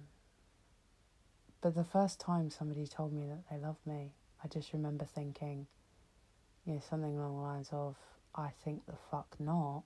but 1.60 1.76
the 1.76 1.84
first 1.84 2.22
time 2.22 2.50
somebody 2.50 2.88
told 2.88 3.12
me 3.12 3.28
that 3.28 3.44
they 3.52 3.58
loved 3.58 3.86
me, 3.86 4.14
I 4.42 4.48
just 4.48 4.72
remember 4.72 5.04
thinking, 5.04 5.68
you 6.66 6.76
know, 6.76 6.82
something 6.90 7.18
along 7.18 7.36
the 7.36 7.42
lines 7.42 7.70
of, 7.74 7.98
I 8.34 8.50
think 8.64 8.86
the 8.86 8.96
fuck 9.12 9.36
not. 9.40 9.84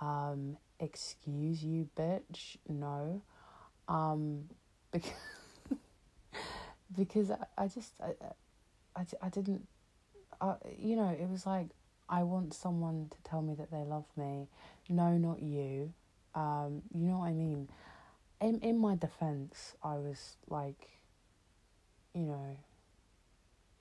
Um, 0.00 0.56
excuse 0.80 1.62
you, 1.62 1.90
bitch. 1.94 2.56
No. 2.66 3.20
Um, 3.88 4.44
because, 4.90 5.10
because 6.96 7.30
I, 7.30 7.44
I 7.58 7.68
just, 7.68 7.92
I, 8.02 8.14
I, 8.96 9.04
I 9.20 9.28
didn't, 9.28 9.66
uh, 10.40 10.54
you 10.78 10.96
know, 10.96 11.10
it 11.10 11.28
was 11.28 11.44
like, 11.44 11.66
I 12.08 12.22
want 12.22 12.54
someone 12.54 13.10
to 13.10 13.30
tell 13.30 13.42
me 13.42 13.54
that 13.54 13.70
they 13.70 13.84
love 13.84 14.06
me. 14.16 14.48
No, 14.88 15.16
not 15.18 15.42
you. 15.42 15.92
Um, 16.34 16.82
you 16.94 17.06
know 17.06 17.18
what 17.18 17.28
I 17.28 17.32
mean? 17.32 17.68
In, 18.40 18.60
in 18.60 18.78
my 18.78 18.94
defense, 18.94 19.74
I 19.82 19.94
was 19.94 20.36
like, 20.48 20.88
you 22.14 22.22
know, 22.22 22.56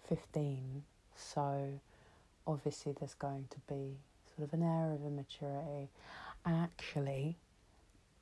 15. 0.09 0.83
So 1.15 1.79
obviously 2.45 2.93
there's 2.99 3.13
going 3.13 3.47
to 3.49 3.57
be 3.73 3.97
sort 4.35 4.47
of 4.47 4.53
an 4.53 4.63
air 4.63 4.93
of 4.93 5.05
immaturity. 5.05 5.89
Actually, 6.45 7.37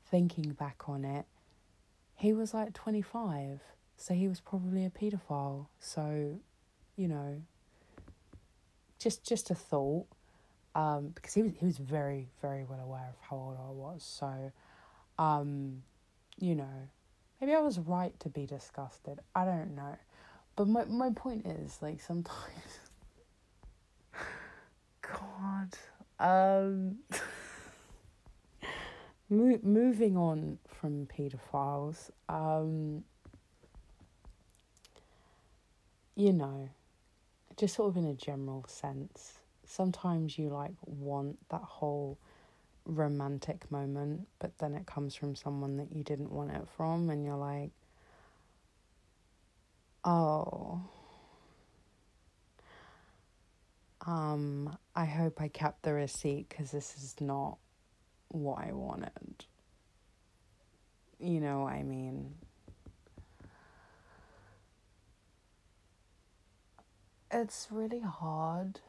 thinking 0.09 0.53
back 0.53 0.87
on 0.87 1.05
it, 1.05 1.25
he 2.15 2.33
was 2.33 2.53
like 2.53 2.73
25. 2.73 3.61
So 3.97 4.13
he 4.13 4.27
was 4.27 4.39
probably 4.39 4.85
a 4.85 4.89
paedophile. 4.89 5.67
So, 5.79 6.39
you 6.95 7.07
know, 7.07 7.41
just 9.05 9.23
just 9.23 9.51
a 9.51 9.55
thought. 9.55 10.07
Um, 10.73 11.09
because 11.13 11.35
he 11.35 11.43
was 11.43 11.51
he 11.59 11.65
was 11.65 11.77
very, 11.77 12.27
very 12.41 12.65
well 12.65 12.79
aware 12.79 13.07
of 13.07 13.15
how 13.29 13.37
old 13.37 13.57
I 13.57 13.71
was. 13.71 14.03
So, 14.03 14.51
um, 15.19 15.83
you 16.37 16.55
know, 16.55 16.89
maybe 17.39 17.53
I 17.53 17.59
was 17.59 17.77
right 17.77 18.19
to 18.21 18.29
be 18.29 18.47
disgusted. 18.47 19.19
I 19.35 19.45
don't 19.45 19.75
know. 19.75 19.95
But 20.55 20.67
my, 20.67 20.85
my 20.85 21.11
point 21.11 21.45
is, 21.45 21.77
like, 21.81 22.01
sometimes. 22.01 22.79
God. 25.01 25.75
Um. 26.19 26.97
mo- 29.29 29.59
moving 29.61 30.17
on 30.17 30.57
from 30.67 31.07
paedophiles, 31.07 32.09
um. 32.27 33.03
You 36.15 36.33
know, 36.33 36.69
just 37.57 37.75
sort 37.75 37.89
of 37.89 37.97
in 37.97 38.05
a 38.05 38.13
general 38.13 38.65
sense, 38.67 39.39
sometimes 39.65 40.37
you 40.37 40.49
like 40.49 40.73
want 40.85 41.37
that 41.49 41.61
whole 41.61 42.17
romantic 42.85 43.69
moment, 43.71 44.27
but 44.39 44.57
then 44.59 44.73
it 44.75 44.85
comes 44.85 45.15
from 45.15 45.35
someone 45.35 45.77
that 45.77 45.91
you 45.91 46.03
didn't 46.03 46.31
want 46.31 46.51
it 46.51 46.67
from, 46.75 47.09
and 47.09 47.25
you're 47.25 47.37
like, 47.37 47.71
oh, 50.03 50.81
um, 54.05 54.77
I 54.95 55.05
hope 55.05 55.41
I 55.41 55.47
kept 55.47 55.83
the 55.83 55.93
receipt 55.93 56.49
because 56.49 56.71
this 56.71 56.95
is 56.97 57.15
not 57.19 57.57
what 58.29 58.59
I 58.59 58.71
wanted. 58.71 59.45
You 61.19 61.39
know 61.39 61.61
what 61.61 61.73
I 61.73 61.83
mean? 61.83 62.35
It's 67.37 67.67
really 67.69 67.99
hard, 67.99 68.79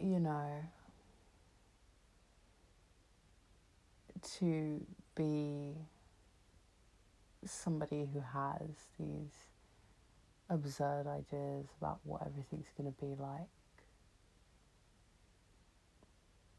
you 0.00 0.18
know, 0.18 0.64
to 4.38 4.86
be 5.14 5.74
somebody 7.44 8.08
who 8.10 8.20
has 8.20 8.86
these 8.98 9.34
absurd 10.48 11.06
ideas 11.06 11.66
about 11.78 11.98
what 12.04 12.22
everything's 12.24 12.70
going 12.78 12.90
to 12.90 12.98
be 12.98 13.14
like. 13.20 13.50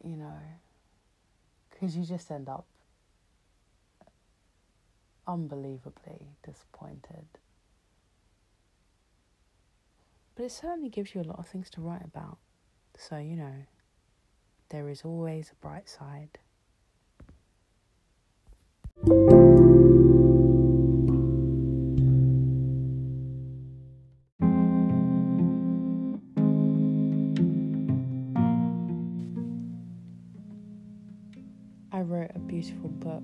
You 0.04 0.16
know, 0.16 0.42
because 1.72 1.98
you 1.98 2.06
just 2.06 2.30
end 2.30 2.50
up 2.50 2.68
unbelievably 5.28 6.28
disappointed. 6.46 7.26
But 10.40 10.46
it 10.46 10.52
certainly 10.54 10.88
gives 10.88 11.14
you 11.14 11.20
a 11.20 11.24
lot 11.24 11.38
of 11.38 11.48
things 11.50 11.70
to 11.72 11.82
write 11.82 12.06
about. 12.06 12.38
So, 12.96 13.18
you 13.18 13.36
know, 13.36 13.56
there 14.70 14.88
is 14.88 15.02
always 15.02 15.52
a 15.52 15.56
bright 15.56 15.90
side. 15.90 16.40
I 31.92 32.00
wrote 32.00 32.32
a 32.34 32.40
beautiful 32.40 32.88
book 32.88 33.24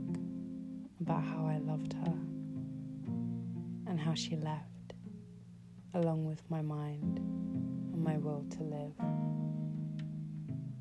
about 0.99 1.23
how 1.23 1.45
I 1.47 1.59
loved 1.59 1.93
her 1.93 2.13
and 3.87 3.97
how 3.97 4.15
she 4.15 4.35
left, 4.35 4.74
along 5.95 6.25
with 6.25 6.43
my 6.49 6.61
mind 6.61 7.19
and 7.19 8.03
my 8.03 8.17
will 8.17 8.45
to 8.49 8.63
live. 8.63 8.93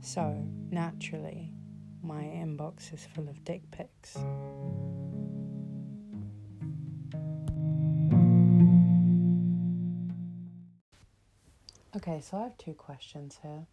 So, 0.00 0.44
naturally, 0.70 1.53
my 2.03 2.22
inbox 2.22 2.92
is 2.92 3.07
full 3.14 3.29
of 3.29 3.42
dick 3.44 3.62
pics. 3.70 4.18
Okay, 11.96 12.20
so 12.20 12.37
I 12.37 12.42
have 12.42 12.59
two 12.59 12.74
questions 12.74 13.38
here. 13.40 13.66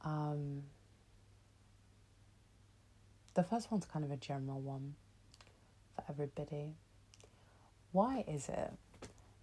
Um, 0.00 0.62
the 3.34 3.42
first 3.42 3.70
one's 3.70 3.84
kind 3.84 4.04
of 4.04 4.10
a 4.10 4.16
general 4.16 4.60
one 4.60 4.94
for 5.94 6.04
everybody. 6.08 6.74
Why 7.92 8.24
is 8.26 8.48
it 8.48 8.72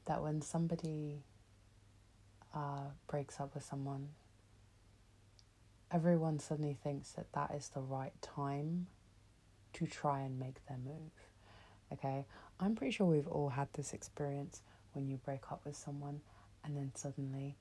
that 0.09 0.21
when 0.21 0.41
somebody 0.41 1.23
uh, 2.53 2.89
breaks 3.07 3.39
up 3.39 3.55
with 3.55 3.63
someone 3.63 4.09
everyone 5.91 6.39
suddenly 6.39 6.77
thinks 6.83 7.11
that 7.13 7.31
that 7.33 7.51
is 7.55 7.69
the 7.69 7.79
right 7.81 8.13
time 8.21 8.87
to 9.73 9.87
try 9.87 10.21
and 10.21 10.39
make 10.39 10.65
their 10.67 10.77
move. 10.77 11.11
Okay, 11.91 12.25
I'm 12.59 12.75
pretty 12.75 12.91
sure 12.91 13.07
we've 13.07 13.27
all 13.27 13.49
had 13.49 13.67
this 13.73 13.93
experience 13.93 14.61
when 14.93 15.07
you 15.07 15.17
break 15.17 15.51
up 15.51 15.61
with 15.65 15.75
someone 15.75 16.21
and 16.63 16.77
then 16.77 16.91
suddenly 16.93 17.55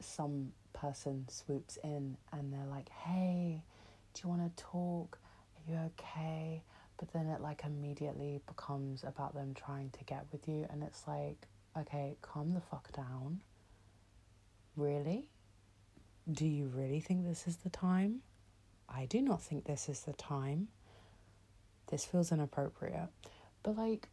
some 0.00 0.52
person 0.72 1.26
swoops 1.28 1.78
in 1.84 2.16
and 2.32 2.52
they're 2.52 2.70
like, 2.70 2.88
hey, 2.88 3.62
do 4.14 4.22
you 4.24 4.28
want 4.30 4.56
to 4.56 4.62
talk? 4.62 5.18
Are 5.56 5.70
you 5.72 5.78
okay? 5.98 6.62
But 6.98 7.12
then 7.12 7.26
it 7.26 7.40
like 7.40 7.62
immediately 7.64 8.40
becomes 8.46 9.04
about 9.04 9.34
them 9.34 9.54
trying 9.54 9.90
to 9.90 10.04
get 10.04 10.24
with 10.32 10.48
you, 10.48 10.66
and 10.70 10.82
it's 10.82 11.06
like, 11.06 11.46
okay, 11.76 12.16
calm 12.22 12.54
the 12.54 12.60
fuck 12.60 12.90
down. 12.92 13.40
Really? 14.76 15.28
Do 16.30 16.46
you 16.46 16.66
really 16.74 17.00
think 17.00 17.24
this 17.24 17.46
is 17.46 17.56
the 17.56 17.70
time? 17.70 18.20
I 18.88 19.06
do 19.06 19.20
not 19.20 19.42
think 19.42 19.64
this 19.64 19.88
is 19.88 20.00
the 20.00 20.12
time. 20.14 20.68
This 21.88 22.04
feels 22.04 22.32
inappropriate. 22.32 23.08
But 23.62 23.76
like, 23.76 24.08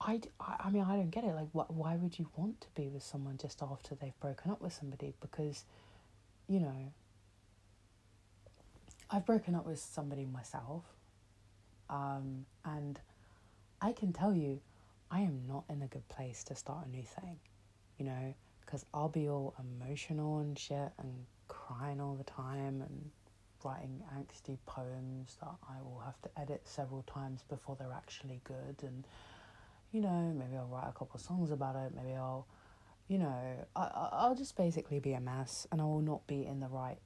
I, 0.00 0.20
I 0.40 0.70
mean, 0.70 0.82
I 0.82 0.96
don't 0.96 1.10
get 1.10 1.24
it. 1.24 1.34
Like, 1.34 1.50
wh- 1.52 1.70
why 1.70 1.96
would 1.96 2.18
you 2.18 2.28
want 2.36 2.60
to 2.62 2.66
be 2.74 2.88
with 2.88 3.02
someone 3.02 3.36
just 3.36 3.62
after 3.62 3.94
they've 3.94 4.18
broken 4.20 4.50
up 4.50 4.60
with 4.60 4.72
somebody? 4.72 5.14
Because, 5.20 5.64
you 6.48 6.58
know, 6.60 6.92
I've 9.10 9.26
broken 9.26 9.54
up 9.54 9.66
with 9.66 9.78
somebody 9.78 10.24
myself. 10.24 10.84
Um, 11.92 12.46
and 12.64 12.98
I 13.82 13.92
can 13.92 14.12
tell 14.12 14.34
you, 14.34 14.60
I 15.10 15.20
am 15.20 15.42
not 15.46 15.64
in 15.68 15.82
a 15.82 15.86
good 15.86 16.08
place 16.08 16.42
to 16.44 16.56
start 16.56 16.86
a 16.86 16.88
new 16.88 17.02
thing, 17.02 17.38
you 17.98 18.06
know, 18.06 18.34
because 18.64 18.86
I'll 18.94 19.10
be 19.10 19.28
all 19.28 19.54
emotional 19.60 20.38
and 20.38 20.58
shit 20.58 20.90
and 20.98 21.26
crying 21.48 22.00
all 22.00 22.14
the 22.14 22.24
time 22.24 22.80
and 22.80 23.10
writing 23.62 24.02
angsty 24.16 24.56
poems 24.64 25.36
that 25.40 25.54
I 25.68 25.82
will 25.82 26.00
have 26.04 26.20
to 26.22 26.40
edit 26.40 26.62
several 26.64 27.02
times 27.02 27.44
before 27.48 27.76
they're 27.78 27.92
actually 27.92 28.40
good. 28.44 28.82
And, 28.82 29.06
you 29.92 30.00
know, 30.00 30.32
maybe 30.34 30.56
I'll 30.56 30.66
write 30.66 30.88
a 30.88 30.98
couple 30.98 31.20
songs 31.20 31.50
about 31.50 31.76
it. 31.76 31.92
Maybe 31.94 32.16
I'll, 32.16 32.46
you 33.08 33.18
know, 33.18 33.66
I, 33.76 34.08
I'll 34.12 34.34
just 34.34 34.56
basically 34.56 34.98
be 34.98 35.12
a 35.12 35.20
mess 35.20 35.66
and 35.70 35.80
I 35.80 35.84
will 35.84 36.00
not 36.00 36.26
be 36.26 36.46
in 36.46 36.60
the 36.60 36.68
right 36.68 36.98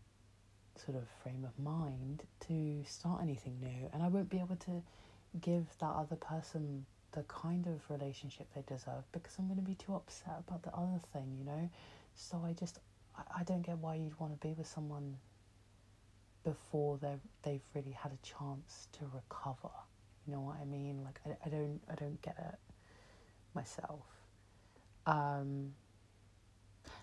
sort 0.79 0.97
of 0.97 1.05
frame 1.23 1.45
of 1.45 1.63
mind 1.63 2.25
to 2.49 2.83
start 2.87 3.23
anything 3.23 3.59
new. 3.61 3.89
And 3.93 4.03
I 4.03 4.09
won't 4.09 4.31
be 4.31 4.39
able 4.39 4.57
to 4.57 4.83
give 5.41 5.67
that 5.81 5.91
other 5.95 6.17
person 6.17 6.87
the 7.13 7.23
kind 7.23 7.67
of 7.67 7.81
relationship 7.91 8.47
they 8.55 8.63
deserve 8.67 9.05
because 9.13 9.35
I'm 9.39 9.47
going 9.47 9.59
to 9.59 9.65
be 9.65 9.75
too 9.75 9.95
upset 9.95 10.43
about 10.47 10.63
the 10.63 10.75
other 10.75 11.01
thing, 11.13 11.37
you 11.39 11.45
know? 11.45 11.71
So 12.15 12.43
I 12.45 12.53
just, 12.53 12.79
I, 13.17 13.41
I 13.41 13.43
don't 13.45 13.63
get 13.63 13.79
why 13.79 13.95
you'd 13.95 14.19
want 14.21 14.39
to 14.39 14.47
be 14.47 14.53
with 14.53 14.67
someone 14.67 15.17
before 16.47 16.97
they 17.03 17.17
they've 17.43 17.69
really 17.75 17.91
had 17.91 18.13
a 18.13 18.19
chance 18.25 18.87
to 18.93 19.01
recover. 19.13 19.75
You 20.27 20.35
know 20.35 20.41
what 20.41 20.57
I 20.63 20.65
mean? 20.65 21.03
Like 21.05 21.21
I, 21.27 21.37
I 21.45 21.49
don't 21.51 21.81
I 21.91 21.95
don't 21.97 22.23
get 22.23 22.37
it 22.39 22.59
myself. 23.53 24.05
Um, 25.07 25.73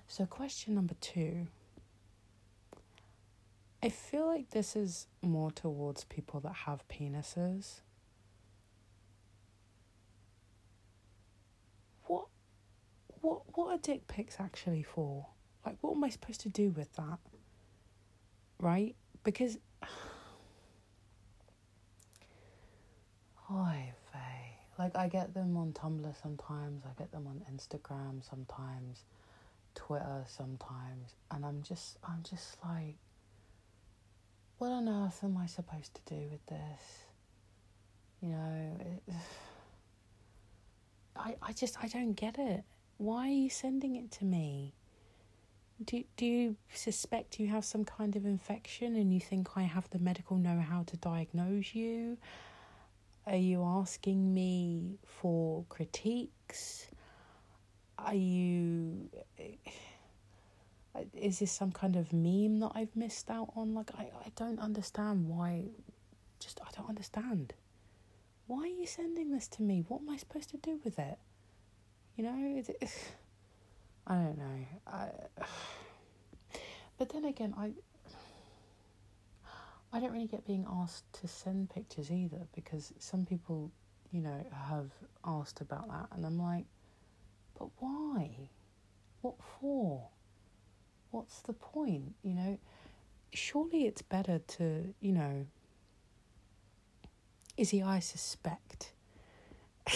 so 0.07 0.25
question 0.25 0.75
number 0.75 0.95
two. 1.01 1.47
I 3.83 3.89
feel 3.89 4.25
like 4.25 4.51
this 4.51 4.75
is 4.77 5.07
more 5.21 5.51
towards 5.51 6.05
people 6.05 6.39
that 6.39 6.53
have 6.53 6.87
penises. 6.87 7.81
What 12.05 12.27
what 13.19 13.41
what 13.55 13.67
are 13.73 13.77
dick 13.77 14.07
pics 14.07 14.37
actually 14.39 14.83
for? 14.83 15.27
Like 15.65 15.75
what 15.81 15.97
am 15.97 16.03
I 16.03 16.09
supposed 16.09 16.39
to 16.41 16.49
do 16.49 16.69
with 16.69 16.93
that? 16.93 17.19
Right? 18.59 18.95
because 19.23 19.57
Oy 23.51 23.93
vey. 24.11 24.57
Like 24.79 24.95
I 24.95 25.07
get 25.07 25.33
them 25.33 25.57
on 25.57 25.73
Tumblr 25.73 26.21
sometimes, 26.21 26.83
I 26.85 26.89
get 26.97 27.11
them 27.11 27.27
on 27.27 27.43
Instagram 27.53 28.27
sometimes, 28.27 29.03
Twitter 29.75 30.23
sometimes, 30.27 31.15
and 31.31 31.45
I'm 31.45 31.61
just 31.61 31.97
I'm 32.03 32.23
just 32.23 32.57
like 32.63 32.95
what 34.63 34.71
on 34.71 34.87
earth 34.87 35.19
am 35.25 35.35
I 35.35 35.45
supposed 35.45 35.93
to 35.93 36.01
do 36.05 36.21
with 36.31 36.45
this? 36.45 37.03
You 38.21 38.29
know, 38.29 38.77
it, 38.79 39.13
I 41.17 41.35
I 41.41 41.51
just 41.51 41.83
I 41.83 41.89
don't 41.89 42.13
get 42.13 42.39
it. 42.39 42.63
Why 42.95 43.27
are 43.27 43.39
you 43.43 43.49
sending 43.49 43.97
it 43.97 44.09
to 44.11 44.23
me? 44.23 44.73
do, 45.83 46.01
do 46.15 46.25
you 46.25 46.55
suspect 46.73 47.41
you 47.41 47.47
have 47.47 47.65
some 47.65 47.83
kind 47.83 48.15
of 48.15 48.25
infection 48.25 48.95
and 48.95 49.13
you 49.13 49.19
think 49.19 49.49
I 49.57 49.63
have 49.63 49.89
the 49.89 49.99
medical 49.99 50.37
know 50.37 50.61
how 50.61 50.83
to 50.83 50.95
diagnose 50.95 51.75
you? 51.75 52.17
Are 53.27 53.35
you 53.35 53.65
asking 53.65 54.33
me 54.33 54.97
for 55.03 55.65
critiques? 55.67 56.87
Are 57.97 58.15
you. 58.15 59.09
Is 61.13 61.39
this 61.39 61.51
some 61.51 61.71
kind 61.71 61.95
of 61.95 62.13
meme 62.13 62.59
that 62.59 62.71
I've 62.75 62.95
missed 62.95 63.29
out 63.29 63.51
on? 63.55 63.73
Like, 63.73 63.91
I, 63.97 64.03
I 64.03 64.31
don't 64.35 64.59
understand 64.59 65.27
why. 65.27 65.65
Just, 66.39 66.59
I 66.61 66.69
don't 66.75 66.87
understand. 66.87 67.53
Why 68.45 68.63
are 68.63 68.67
you 68.67 68.85
sending 68.85 69.31
this 69.31 69.47
to 69.49 69.63
me? 69.63 69.83
What 69.87 70.01
am 70.01 70.09
I 70.09 70.17
supposed 70.17 70.49
to 70.51 70.57
do 70.57 70.79
with 70.83 70.99
it? 70.99 71.17
You 72.15 72.25
know, 72.25 72.63
it, 72.69 72.69
I 74.07 74.15
don't 74.15 74.37
know. 74.37 74.65
I, 74.85 75.09
but 76.97 77.09
then 77.09 77.25
again, 77.25 77.53
I 77.57 77.71
I 79.93 79.99
don't 79.99 80.11
really 80.11 80.27
get 80.27 80.45
being 80.45 80.65
asked 80.69 81.11
to 81.21 81.27
send 81.27 81.69
pictures 81.69 82.11
either 82.11 82.47
because 82.53 82.93
some 82.99 83.25
people, 83.25 83.71
you 84.11 84.21
know, 84.21 84.45
have 84.67 84.91
asked 85.25 85.61
about 85.61 85.87
that, 85.89 86.07
and 86.15 86.25
I'm 86.25 86.39
like, 86.39 86.65
but 87.57 87.69
why? 87.79 88.49
What 89.21 89.35
for? 89.59 90.07
What's 91.13 91.41
the 91.41 91.53
point? 91.53 92.15
You 92.23 92.33
know, 92.33 92.57
surely 93.33 93.85
it's 93.85 94.01
better 94.01 94.39
to, 94.57 94.95
you 94.99 95.11
know, 95.11 95.45
Izzy, 97.55 97.83
I 97.83 97.99
suspect. 97.99 98.93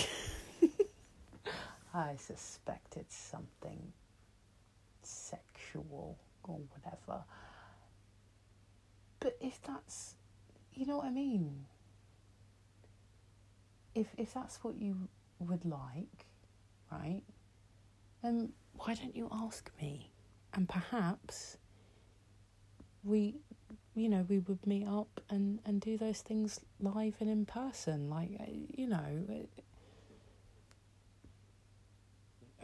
I 1.91 2.17
suspect 2.17 2.97
it's 2.97 3.15
something 3.15 3.93
sexual 5.01 6.19
or 6.43 6.59
whatever. 6.69 7.23
But 9.19 9.37
if 9.41 9.59
that's, 9.63 10.13
you 10.75 10.85
know 10.85 10.97
what 10.97 11.07
I 11.07 11.09
mean? 11.09 11.65
If 13.95 14.05
if 14.19 14.35
that's 14.35 14.63
what 14.63 14.75
you 14.79 15.07
would 15.39 15.65
like, 15.65 16.27
right? 16.91 17.23
Then 18.21 18.53
why 18.73 18.93
don't 18.93 19.15
you 19.15 19.27
ask 19.31 19.71
me? 19.81 20.11
And 20.53 20.67
perhaps 20.67 21.57
we, 23.03 23.35
you 23.95 24.09
know, 24.09 24.25
we 24.27 24.39
would 24.39 24.65
meet 24.65 24.87
up 24.87 25.21
and 25.29 25.59
and 25.65 25.81
do 25.81 25.97
those 25.97 26.21
things 26.21 26.59
live 26.79 27.15
and 27.19 27.29
in 27.29 27.45
person. 27.45 28.09
Like 28.09 28.31
uh, 28.39 28.45
you 28.49 28.87
know, 28.87 29.25
uh, 29.29 29.61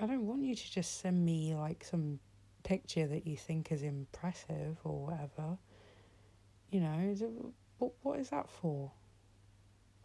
I 0.02 0.06
don't 0.08 0.26
want 0.26 0.43
you 0.43 0.56
to 0.56 0.72
just 0.72 1.00
send 1.02 1.24
me 1.24 1.56
like 1.56 1.84
some 1.84 2.19
picture 2.63 3.08
that 3.08 3.28
you 3.28 3.38
think 3.38 3.72
is 3.72 3.84
impressive 3.84 4.78
or 4.84 5.06
whatever. 5.06 5.58
You 6.72 6.80
know, 6.82 7.54
what 7.78 7.91
what 8.02 8.19
is 8.19 8.30
that 8.30 8.50
for? 8.50 8.91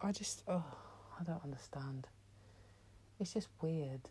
I 0.00 0.12
just 0.12 0.42
oh, 0.46 0.64
I 1.18 1.24
don't 1.24 1.42
understand. 1.42 2.06
It's 3.18 3.32
just 3.34 3.48
weird. 3.60 4.02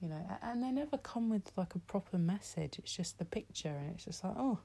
You 0.00 0.08
know, 0.08 0.38
and 0.42 0.62
they 0.62 0.70
never 0.70 0.98
come 0.98 1.30
with 1.30 1.50
like 1.56 1.74
a 1.74 1.78
proper 1.78 2.18
message. 2.18 2.78
It's 2.78 2.94
just 2.94 3.18
the 3.18 3.24
picture, 3.24 3.68
and 3.68 3.94
it's 3.94 4.04
just 4.04 4.22
like, 4.22 4.34
oh, 4.36 4.58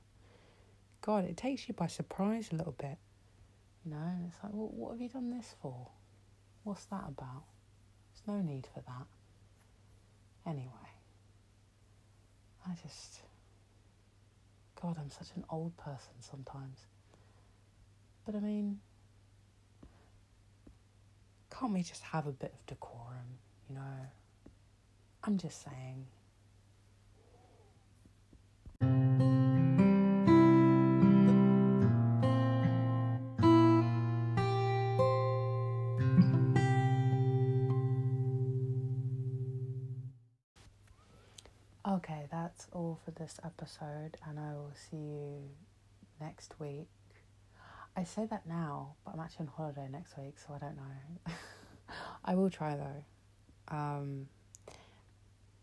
God, 1.01 1.25
it 1.25 1.37
takes 1.37 1.67
you 1.67 1.73
by 1.73 1.87
surprise 1.87 2.49
a 2.51 2.55
little 2.55 2.75
bit. 2.77 2.97
You 3.85 3.91
know, 3.91 3.97
and 3.97 4.25
it's 4.27 4.37
like, 4.43 4.51
well, 4.53 4.69
what 4.73 4.91
have 4.91 5.01
you 5.01 5.09
done 5.09 5.29
this 5.31 5.55
for? 5.61 5.87
What's 6.63 6.85
that 6.85 7.05
about? 7.07 7.43
There's 8.11 8.27
no 8.27 8.41
need 8.41 8.67
for 8.73 8.81
that. 8.81 9.07
Anyway, 10.45 10.91
I 12.67 12.71
just. 12.83 13.21
God, 14.81 14.97
I'm 14.99 15.09
such 15.09 15.27
an 15.35 15.43
old 15.49 15.75
person 15.77 16.13
sometimes. 16.21 16.79
But 18.25 18.35
I 18.35 18.39
mean, 18.39 18.79
can't 21.49 21.73
we 21.73 21.83
just 21.83 22.03
have 22.03 22.27
a 22.27 22.31
bit 22.31 22.53
of 22.53 22.65
decorum, 22.65 23.39
you 23.67 23.75
know? 23.75 23.81
I'm 25.23 25.37
just 25.37 25.63
saying. 25.63 26.05
Okay, 41.87 42.27
that's 42.31 42.67
all 42.71 42.99
for 43.03 43.11
this 43.11 43.39
episode, 43.43 44.17
and 44.27 44.39
I 44.39 44.53
will 44.53 44.71
see 44.75 44.97
you 44.97 45.49
next 46.21 46.53
week. 46.59 46.87
I 47.95 48.03
say 48.03 48.25
that 48.27 48.45
now, 48.47 48.95
but 49.03 49.13
I'm 49.15 49.19
actually 49.19 49.47
on 49.47 49.53
holiday 49.55 49.87
next 49.91 50.17
week, 50.17 50.35
so 50.37 50.53
I 50.53 50.59
don't 50.59 50.77
know. 50.77 51.33
I 52.25 52.35
will 52.35 52.49
try 52.49 52.75
though, 52.77 53.75
um, 53.75 54.27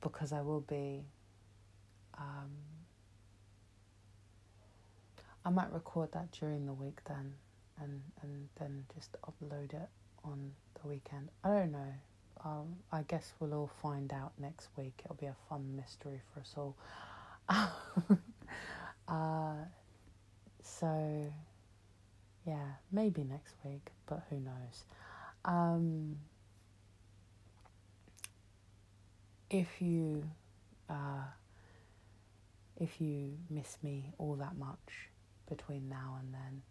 because 0.03 0.33
I 0.33 0.43
will 0.43 0.61
be. 0.61 1.05
Um, 2.19 2.51
I 5.45 5.51
might 5.51 5.73
record 5.73 6.13
that 6.13 6.33
during 6.33 6.67
the 6.67 6.73
week 6.73 6.99
then, 7.07 7.35
and 7.81 8.03
and 8.23 8.49
then 8.59 8.85
just 8.95 9.17
upload 9.23 9.75
it 9.75 9.89
on 10.25 10.53
the 10.83 10.89
weekend. 10.89 11.29
I 11.45 11.49
don't 11.49 11.73
know. 11.73 11.95
Um, 12.45 12.77
I 12.93 13.03
guess 13.03 13.33
we'll 13.41 13.55
all 13.55 13.71
find 13.83 14.13
out 14.13 14.33
next 14.39 14.69
week. 14.77 15.01
It'll 15.05 15.17
be 15.17 15.27
a 15.27 15.37
fun 15.49 15.75
mystery 15.77 16.21
for 16.33 16.41
us 16.41 16.55
all. 16.57 16.77
uh, 19.09 19.55
so, 20.63 21.33
yeah, 22.47 22.67
maybe 22.93 23.25
next 23.25 23.55
week, 23.65 23.91
but 24.07 24.23
who 24.31 24.37
knows. 24.37 24.85
Um, 25.45 26.17
if 29.51 29.81
you 29.81 30.25
uh, 30.89 31.25
if 32.77 33.01
you 33.01 33.33
miss 33.51 33.79
me 33.83 34.13
all 34.19 34.35
that 34.37 34.57
much 34.57 35.09
between 35.49 35.89
now 35.89 36.19
and 36.21 36.33
then, 36.35 36.63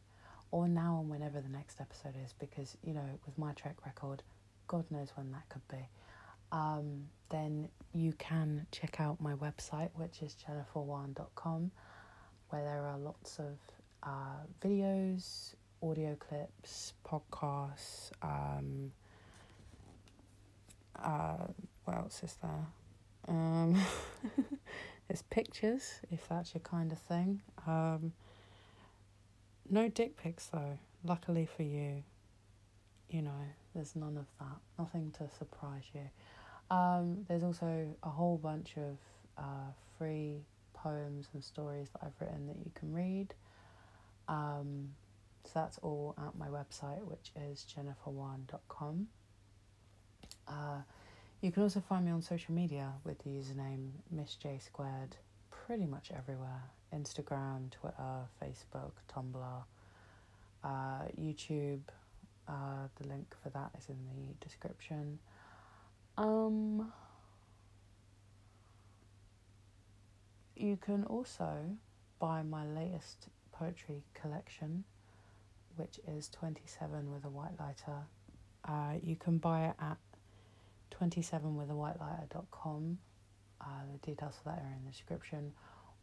or 0.51 0.67
now 0.67 0.99
and 1.01 1.09
whenever 1.09 1.41
the 1.41 1.49
next 1.49 1.81
episode 1.81 2.13
is, 2.23 2.33
because 2.39 2.77
you 2.83 2.93
know, 2.93 3.19
with 3.25 3.38
my 3.38 3.53
track 3.53 3.85
record, 3.85 4.23
God 4.67 4.85
knows 4.91 5.09
when 5.15 5.31
that 5.31 5.47
could 5.49 5.67
be. 5.69 5.89
Um, 6.51 7.07
then 7.29 7.69
you 7.93 8.13
can 8.13 8.67
check 8.71 8.99
out 8.99 9.19
my 9.19 9.33
website, 9.33 9.89
which 9.95 10.21
is 10.21 10.35
jenniferwan.com, 10.47 11.71
where 12.49 12.63
there 12.63 12.85
are 12.85 12.97
lots 12.97 13.39
of 13.39 13.57
uh, 14.03 14.43
videos, 14.61 15.55
audio 15.81 16.15
clips, 16.15 16.93
podcasts. 17.05 18.11
Um, 18.21 18.91
uh, 21.01 21.47
what 21.86 21.98
else 21.98 22.21
is 22.24 22.38
there? 22.41 22.67
Um, 23.28 23.82
there's 25.08 25.21
pictures, 25.24 26.00
if 26.12 26.28
that's 26.28 26.54
your 26.54 26.62
kind 26.62 26.91
of 26.91 27.00
thing. 27.00 27.41
Um, 27.65 28.13
no 29.69 29.88
dick 29.88 30.17
pics, 30.17 30.48
though. 30.48 30.78
Luckily 31.04 31.45
for 31.45 31.63
you, 31.63 32.04
you 33.10 33.21
know, 33.21 33.45
there's 33.74 33.95
none 33.95 34.17
of 34.17 34.26
that. 34.39 34.58
Nothing 34.78 35.12
to 35.17 35.30
surprise 35.38 35.84
you. 35.93 36.76
Um, 36.76 37.26
there's 37.28 37.43
also 37.43 37.95
a 38.04 38.10
whole 38.10 38.38
bunch 38.38 38.76
of 38.78 38.98
uh, 39.38 39.71
free 39.98 40.41
poems 40.74 41.28
and 41.34 41.43
stories 41.43 41.89
that 41.93 42.02
I've 42.04 42.19
written 42.19 42.48
that 42.48 42.58
you 42.58 42.71
can 42.74 42.93
read. 42.93 43.34
Um, 44.28 44.89
so 45.43 45.52
that's 45.54 45.78
all 45.80 46.15
at 46.17 46.38
my 46.38 46.48
website, 46.48 47.04
which 47.04 47.32
is 47.50 47.65
jenniferwan.com. 47.71 49.08
Uh, 50.48 50.82
you 51.45 51.51
can 51.51 51.62
also 51.62 51.79
find 51.79 52.03
me 52.03 52.12
on 52.12 52.23
social 52.23 52.55
media 52.55 52.91
with 53.03 53.19
the 53.19 53.29
username 53.29 53.91
Miss 54.10 54.34
J 54.34 54.58
Squared, 54.58 55.15
pretty 55.51 55.86
much 55.86 56.10
everywhere 56.17 56.63
Instagram, 56.91 57.69
Twitter, 57.69 58.27
Facebook, 58.41 58.93
Tumblr, 59.13 59.63
uh, 60.63 60.67
YouTube. 61.21 61.81
Uh, 62.47 62.88
the 62.99 63.08
link 63.08 63.36
for 63.43 63.49
that 63.49 63.69
is 63.77 63.89
in 63.89 63.97
the 64.10 64.43
description. 64.43 65.19
Um, 66.17 66.91
you 70.55 70.77
can 70.77 71.03
also 71.03 71.77
buy 72.19 72.41
my 72.41 72.65
latest 72.65 73.27
poetry 73.51 74.01
collection, 74.15 74.84
which 75.75 75.99
is 76.08 76.27
27 76.29 77.12
with 77.13 77.23
a 77.23 77.29
white 77.29 77.60
lighter. 77.60 78.08
Uh, 78.67 78.97
you 79.03 79.15
can 79.15 79.38
buy 79.38 79.67
it 79.67 79.75
at 79.79 79.97
27 80.97 81.55
with 81.58 81.69
a 81.69 81.75
white 81.75 81.99
lighter.com. 81.99 82.97
Uh, 83.60 83.65
the 83.91 83.97
details 84.08 84.36
for 84.41 84.49
that 84.49 84.60
are 84.60 84.73
in 84.77 84.86
the 84.86 84.91
description, 84.91 85.51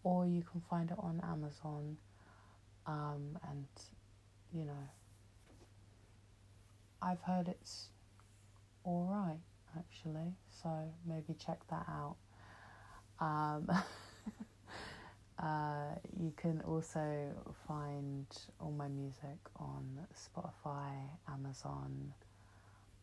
or 0.03 0.27
you 0.27 0.43
can 0.43 0.61
find 0.69 0.91
it 0.91 0.97
on 0.99 1.21
Amazon. 1.25 1.97
Um, 2.87 3.39
and 3.49 3.67
you 4.53 4.65
know, 4.65 4.89
I've 7.01 7.23
heard 7.23 7.49
it's 7.49 7.89
all 8.85 9.09
right 9.11 9.41
actually, 9.79 10.35
so 10.63 10.69
maybe 11.07 11.35
check 11.35 11.61
that 11.71 11.87
out. 11.89 12.17
Um, 13.21 13.71
uh, 15.39 15.95
you 16.21 16.33
can 16.37 16.61
also 16.67 17.31
find 17.67 18.27
all 18.61 18.73
my 18.73 18.89
music 18.89 19.39
on 19.57 20.07
Spotify, 20.15 20.93
Amazon, 21.29 22.13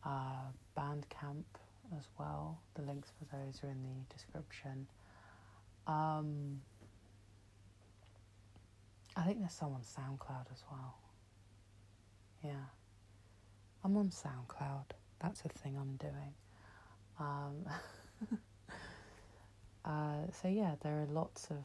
uh, 0.04 0.50
Bandcamp 0.78 1.44
as 1.96 2.06
well. 2.18 2.60
The 2.74 2.82
links 2.82 3.10
for 3.18 3.36
those 3.36 3.62
are 3.64 3.68
in 3.68 3.82
the 3.82 4.14
description. 4.14 4.86
Um, 5.86 6.60
I 9.16 9.22
think 9.24 9.40
there's 9.40 9.52
some 9.52 9.72
on 9.72 9.82
SoundCloud 9.82 10.52
as 10.52 10.62
well. 10.70 10.94
Yeah. 12.44 12.66
I'm 13.84 13.96
on 13.96 14.10
SoundCloud. 14.10 14.92
That's 15.20 15.42
a 15.44 15.48
thing 15.48 15.76
I'm 15.76 15.96
doing. 15.96 16.34
Um, 17.18 17.66
uh, 19.84 20.30
so 20.40 20.48
yeah, 20.48 20.74
there 20.82 21.00
are 21.00 21.06
lots 21.12 21.48
of 21.50 21.64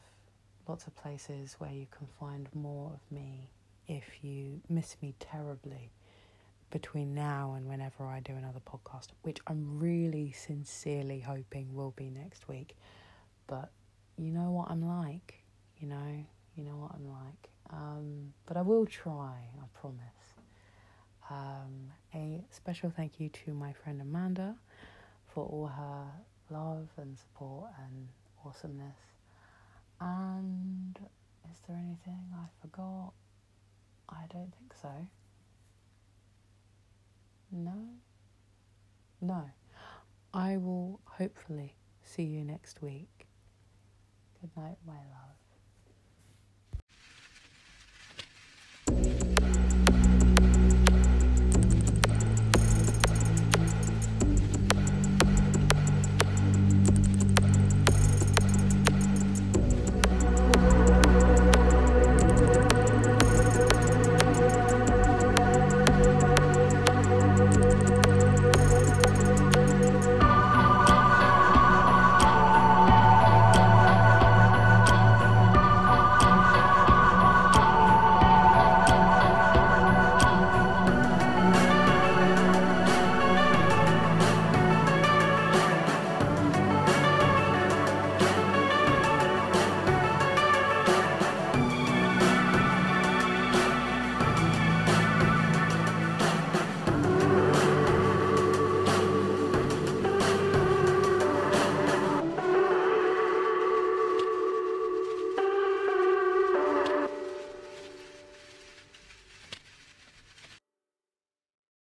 lots 0.68 0.86
of 0.86 0.96
places 0.96 1.54
where 1.58 1.70
you 1.70 1.86
can 1.96 2.06
find 2.18 2.48
more 2.54 2.92
of 2.92 3.16
me 3.16 3.50
if 3.86 4.24
you 4.24 4.60
miss 4.68 4.96
me 5.00 5.14
terribly 5.20 5.90
between 6.70 7.14
now 7.14 7.54
and 7.56 7.68
whenever 7.68 8.06
I 8.06 8.20
do 8.20 8.32
another 8.34 8.60
podcast, 8.60 9.08
which 9.22 9.38
I'm 9.46 9.78
really 9.78 10.32
sincerely 10.32 11.20
hoping 11.20 11.74
will 11.74 11.92
be 11.96 12.10
next 12.10 12.48
week. 12.48 12.76
But 13.46 13.70
you 14.16 14.30
know 14.30 14.50
what 14.50 14.70
I'm 14.70 14.86
like, 14.86 15.42
you 15.78 15.88
know, 15.88 16.24
you 16.56 16.64
know 16.64 16.76
what 16.76 16.92
I'm 16.94 17.08
like. 17.08 17.50
Um, 17.70 18.32
but 18.46 18.56
I 18.56 18.62
will 18.62 18.86
try, 18.86 19.34
I 19.60 19.78
promise. 19.78 20.00
Um, 21.30 21.92
a 22.14 22.44
special 22.50 22.90
thank 22.90 23.18
you 23.18 23.28
to 23.30 23.52
my 23.52 23.72
friend 23.72 24.00
Amanda 24.00 24.54
for 25.26 25.44
all 25.44 25.66
her 25.66 26.04
love 26.50 26.88
and 26.96 27.18
support 27.18 27.70
and 27.84 28.08
awesomeness. 28.44 28.98
And 30.00 30.98
is 31.50 31.58
there 31.66 31.76
anything 31.76 32.20
I 32.34 32.46
forgot? 32.60 33.12
I 34.08 34.24
don't 34.32 34.52
think 34.58 34.74
so. 34.80 34.90
No? 37.50 37.88
No. 39.20 39.50
I 40.34 40.56
will 40.56 41.00
hopefully 41.04 41.76
see 42.02 42.24
you 42.24 42.44
next 42.44 42.82
week. 42.82 43.26
Good 44.40 44.50
night, 44.56 44.76
my 44.86 44.92
love. 44.92 45.36